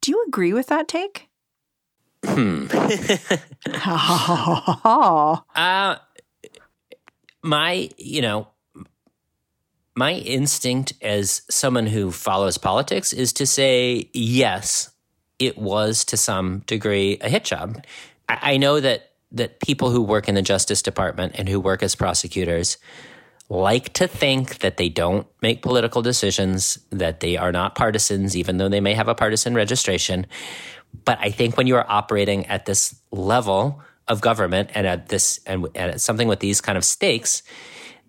Do 0.00 0.10
you 0.10 0.24
agree 0.28 0.52
with 0.52 0.66
that 0.66 0.88
take? 0.88 1.28
Hmm. 2.24 2.66
uh, 5.54 5.96
my, 7.42 7.90
you 7.96 8.22
know, 8.22 8.48
my 9.94 10.14
instinct 10.14 10.94
as 11.00 11.42
someone 11.48 11.86
who 11.86 12.10
follows 12.10 12.58
politics 12.58 13.12
is 13.12 13.32
to 13.34 13.46
say 13.46 14.08
yes, 14.12 14.90
it 15.38 15.56
was 15.56 16.04
to 16.06 16.16
some 16.16 16.60
degree 16.60 17.18
a 17.20 17.28
hit 17.28 17.44
job. 17.44 17.84
I, 18.28 18.54
I 18.54 18.56
know 18.56 18.80
that 18.80 19.12
that 19.34 19.60
people 19.60 19.90
who 19.90 20.02
work 20.02 20.28
in 20.28 20.34
the 20.34 20.42
Justice 20.42 20.80
Department 20.80 21.34
and 21.36 21.48
who 21.48 21.60
work 21.60 21.82
as 21.82 21.94
prosecutors 21.94 22.78
like 23.50 23.92
to 23.92 24.08
think 24.08 24.60
that 24.60 24.78
they 24.78 24.88
don't 24.88 25.26
make 25.42 25.60
political 25.60 26.00
decisions, 26.00 26.78
that 26.90 27.20
they 27.20 27.36
are 27.36 27.52
not 27.52 27.74
partisans, 27.74 28.36
even 28.36 28.56
though 28.56 28.68
they 28.68 28.80
may 28.80 28.94
have 28.94 29.08
a 29.08 29.14
partisan 29.14 29.54
registration. 29.54 30.26
But 31.04 31.18
I 31.20 31.30
think 31.30 31.56
when 31.56 31.66
you 31.66 31.76
are 31.76 31.84
operating 31.88 32.46
at 32.46 32.64
this 32.64 32.94
level 33.10 33.82
of 34.08 34.20
government 34.20 34.70
and 34.74 34.86
at 34.86 35.08
this 35.08 35.40
and 35.46 35.66
at 35.76 36.00
something 36.00 36.28
with 36.28 36.40
these 36.40 36.60
kind 36.60 36.78
of 36.78 36.84
stakes, 36.84 37.42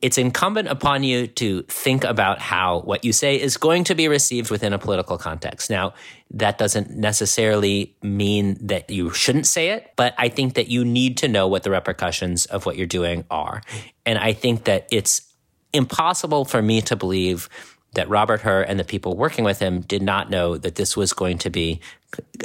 it's 0.02 0.18
incumbent 0.18 0.68
upon 0.68 1.04
you 1.04 1.28
to 1.28 1.64
think 1.64 2.04
about 2.04 2.40
how 2.40 2.82
what 2.82 3.04
you 3.06 3.14
say 3.14 3.40
is 3.40 3.58
going 3.58 3.84
to 3.86 3.96
be 3.96 4.08
received 4.08 4.52
within 4.52 4.74
a 4.74 4.78
political 4.78 5.18
context. 5.18 5.70
Now, 5.70 5.94
that 6.32 6.58
doesn't 6.58 6.92
necessarily 6.92 7.96
mean 8.02 8.58
that 8.68 8.90
you 8.90 9.12
shouldn't 9.12 9.48
say 9.48 9.70
it, 9.70 9.92
but 9.96 10.14
I 10.18 10.30
think 10.30 10.56
that 10.56 10.68
you 10.68 10.84
need 10.84 11.18
to 11.18 11.28
know 11.28 11.48
what 11.48 11.64
the 11.64 11.72
repercussions 11.72 12.46
of 12.46 12.66
what 12.66 12.78
you're 12.78 12.88
doing 12.88 13.26
are. 13.30 13.62
And 14.06 14.20
I 14.20 14.34
think 14.34 14.66
that 14.66 14.88
it's 14.92 15.34
impossible 15.74 16.46
for 16.46 16.62
me 16.62 16.82
to 16.82 16.96
believe 16.96 17.50
that 17.96 18.10
Robert 18.10 18.42
Hur 18.42 18.62
and 18.62 18.80
the 18.80 18.84
people 18.84 19.18
working 19.18 19.44
with 19.44 19.60
him 19.60 19.82
did 19.82 20.02
not 20.02 20.30
know 20.30 20.58
that 20.58 20.76
this 20.76 20.96
was 20.96 21.14
going 21.14 21.38
to 21.40 21.50
be 21.50 21.82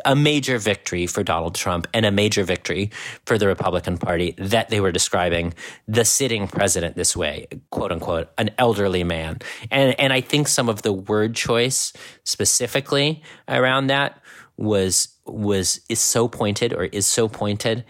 a 0.05 0.17
major 0.17 0.59
victory 0.59 1.07
for 1.07 1.23
Donald 1.23 1.55
Trump 1.55 1.87
and 1.95 2.05
a 2.05 2.11
major 2.11 2.43
victory 2.43 2.91
for 3.27 3.39
the 3.39 3.47
Republican 3.47 3.99
Party 3.99 4.35
that 4.39 4.69
they 4.69 4.81
were 4.81 4.91
describing 4.91 5.55
the 5.87 6.05
sitting 6.05 6.49
president 6.49 6.97
this 6.97 7.17
way, 7.17 7.47
quote 7.71 7.93
unquote, 7.93 8.29
an 8.39 8.51
elderly 8.59 9.05
man. 9.05 9.39
And 9.71 9.99
and 10.01 10.13
I 10.13 10.21
think 10.21 10.49
some 10.49 10.69
of 10.69 10.83
the 10.83 10.93
word 10.93 11.35
choice 11.35 11.93
specifically 12.25 13.23
around 13.49 13.89
that 13.89 14.21
was 14.57 15.09
was 15.27 15.81
is 15.89 16.01
so 16.01 16.29
pointed 16.29 16.73
or 16.73 16.85
is 16.85 17.07
so 17.07 17.29
pointed 17.29 17.85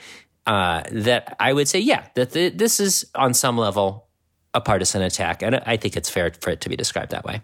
uh, 0.47 0.83
that 0.91 1.37
I 1.39 1.53
would 1.53 1.69
say, 1.69 1.79
yeah, 1.79 2.07
that 2.15 2.33
the, 2.33 2.49
this 2.49 2.81
is 2.81 3.05
on 3.15 3.35
some 3.35 3.57
level 3.57 4.09
a 4.55 4.61
partisan 4.61 5.03
attack. 5.03 5.43
And 5.43 5.57
I 5.67 5.77
think 5.77 5.97
it's 5.97 6.11
fair 6.11 6.33
for 6.41 6.51
it 6.51 6.61
to 6.63 6.69
be 6.69 6.77
described 6.77 7.13
that 7.13 7.25
way. 7.25 7.43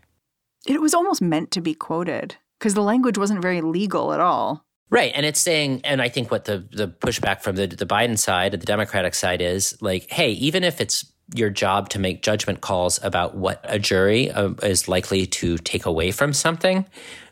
It 0.66 0.80
was 0.80 0.94
almost 0.94 1.22
meant 1.22 1.50
to 1.52 1.60
be 1.60 1.74
quoted 1.74 2.36
because 2.58 2.74
the 2.74 2.82
language 2.82 3.18
wasn't 3.18 3.42
very 3.42 3.60
legal 3.60 4.12
at 4.12 4.20
all. 4.20 4.64
Right. 4.88 5.12
And 5.14 5.26
it's 5.26 5.40
saying, 5.40 5.80
and 5.84 6.00
I 6.00 6.08
think 6.08 6.30
what 6.30 6.44
the, 6.44 6.66
the 6.70 6.88
pushback 6.88 7.42
from 7.42 7.56
the, 7.56 7.66
the 7.66 7.86
Biden 7.86 8.18
side, 8.18 8.54
and 8.54 8.62
the 8.62 8.66
Democratic 8.66 9.14
side 9.14 9.42
is 9.42 9.76
like, 9.80 10.10
hey, 10.10 10.30
even 10.32 10.62
if 10.62 10.80
it's 10.80 11.12
your 11.34 11.50
job 11.50 11.88
to 11.88 11.98
make 11.98 12.22
judgment 12.22 12.60
calls 12.60 13.02
about 13.02 13.36
what 13.36 13.60
a 13.64 13.80
jury 13.80 14.30
uh, 14.30 14.50
is 14.62 14.86
likely 14.86 15.26
to 15.26 15.58
take 15.58 15.86
away 15.86 16.12
from 16.12 16.32
something, 16.32 16.86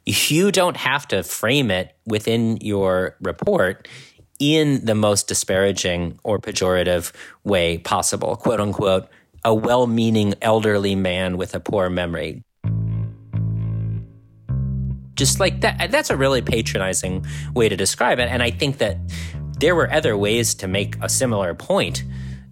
you 0.05 0.51
don't 0.51 0.77
have 0.77 1.07
to 1.09 1.23
frame 1.23 1.71
it 1.71 1.97
within 2.07 2.57
your 2.59 3.17
report 3.21 3.87
in 4.41 4.85
the 4.85 4.97
most 4.97 5.29
disparaging 5.29 6.19
or 6.25 6.41
pejorative 6.41 7.13
way 7.45 7.79
possible, 7.79 8.35
quote 8.35 8.61
unquote 8.61 9.09
a 9.45 9.55
well 9.55 9.87
meaning 9.87 10.35
elderly 10.43 10.95
man 10.95 11.37
with 11.37 11.55
a 11.55 11.61
poor 11.61 11.91
memory. 11.91 12.43
Just 15.15 15.39
like 15.39 15.61
that, 15.61 15.91
that's 15.91 16.11
a 16.11 16.17
really 16.17 16.43
patronizing 16.43 17.25
way 17.55 17.69
to 17.69 17.77
describe 17.77 18.19
it. 18.19 18.29
And 18.29 18.43
I 18.43 18.51
think 18.51 18.79
that 18.79 18.99
there 19.59 19.75
were 19.75 19.91
other 19.93 20.17
ways 20.17 20.55
to 20.57 20.67
make 20.67 20.97
a 21.01 21.09
similar 21.09 21.55
point 21.55 22.03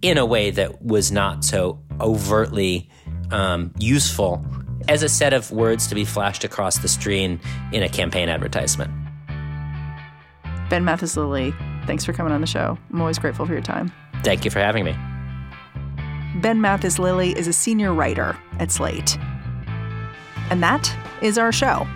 in 0.01 0.17
a 0.17 0.25
way 0.25 0.51
that 0.51 0.81
was 0.81 1.11
not 1.11 1.43
so 1.43 1.81
overtly 1.99 2.89
um, 3.31 3.73
useful 3.79 4.45
as 4.87 5.03
a 5.03 5.09
set 5.09 5.33
of 5.33 5.51
words 5.51 5.87
to 5.87 5.95
be 5.95 6.05
flashed 6.05 6.43
across 6.43 6.77
the 6.79 6.87
screen 6.87 7.39
in 7.71 7.83
a 7.83 7.89
campaign 7.89 8.29
advertisement. 8.29 8.91
Ben 10.69 10.83
Mathis 10.83 11.15
Lilley, 11.15 11.53
thanks 11.85 12.03
for 12.05 12.13
coming 12.13 12.33
on 12.33 12.41
the 12.41 12.47
show. 12.47 12.77
I'm 12.91 13.01
always 13.01 13.19
grateful 13.19 13.45
for 13.45 13.53
your 13.53 13.61
time. 13.61 13.91
Thank 14.23 14.45
you 14.45 14.51
for 14.51 14.59
having 14.59 14.85
me. 14.85 14.95
Ben 16.35 16.59
Mathis 16.61 16.99
Lilley 16.99 17.37
is 17.37 17.47
a 17.47 17.53
senior 17.53 17.93
writer 17.93 18.37
at 18.59 18.71
Slate. 18.71 19.17
And 20.49 20.61
that 20.61 20.95
is 21.21 21.37
our 21.37 21.51
show. 21.51 21.87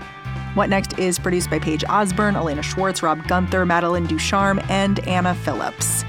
What 0.54 0.70
Next 0.70 0.98
is 0.98 1.20
produced 1.20 1.50
by 1.50 1.60
Paige 1.60 1.84
Osborne, 1.88 2.36
Elena 2.36 2.64
Schwartz, 2.64 3.04
Rob 3.04 3.28
Gunther, 3.28 3.66
Madeline 3.66 4.06
Ducharme, 4.06 4.60
and 4.70 5.00
Anna 5.08 5.36
Phillips. 5.36 6.04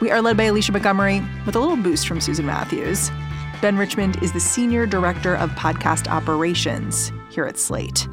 We 0.00 0.10
are 0.10 0.20
led 0.20 0.36
by 0.36 0.44
Alicia 0.44 0.72
Montgomery 0.72 1.22
with 1.46 1.54
a 1.54 1.60
little 1.60 1.76
boost 1.76 2.08
from 2.08 2.20
Susan 2.20 2.46
Matthews. 2.46 3.10
Ben 3.60 3.76
Richmond 3.76 4.22
is 4.22 4.32
the 4.32 4.40
Senior 4.40 4.86
Director 4.86 5.36
of 5.36 5.50
Podcast 5.50 6.08
Operations 6.08 7.12
here 7.30 7.46
at 7.46 7.58
Slate. 7.58 8.06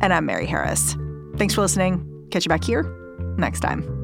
And 0.00 0.12
I'm 0.12 0.26
Mary 0.26 0.46
Harris. 0.46 0.96
Thanks 1.36 1.54
for 1.54 1.60
listening. 1.60 2.28
Catch 2.30 2.46
you 2.46 2.48
back 2.48 2.64
here 2.64 2.82
next 3.36 3.60
time. 3.60 4.03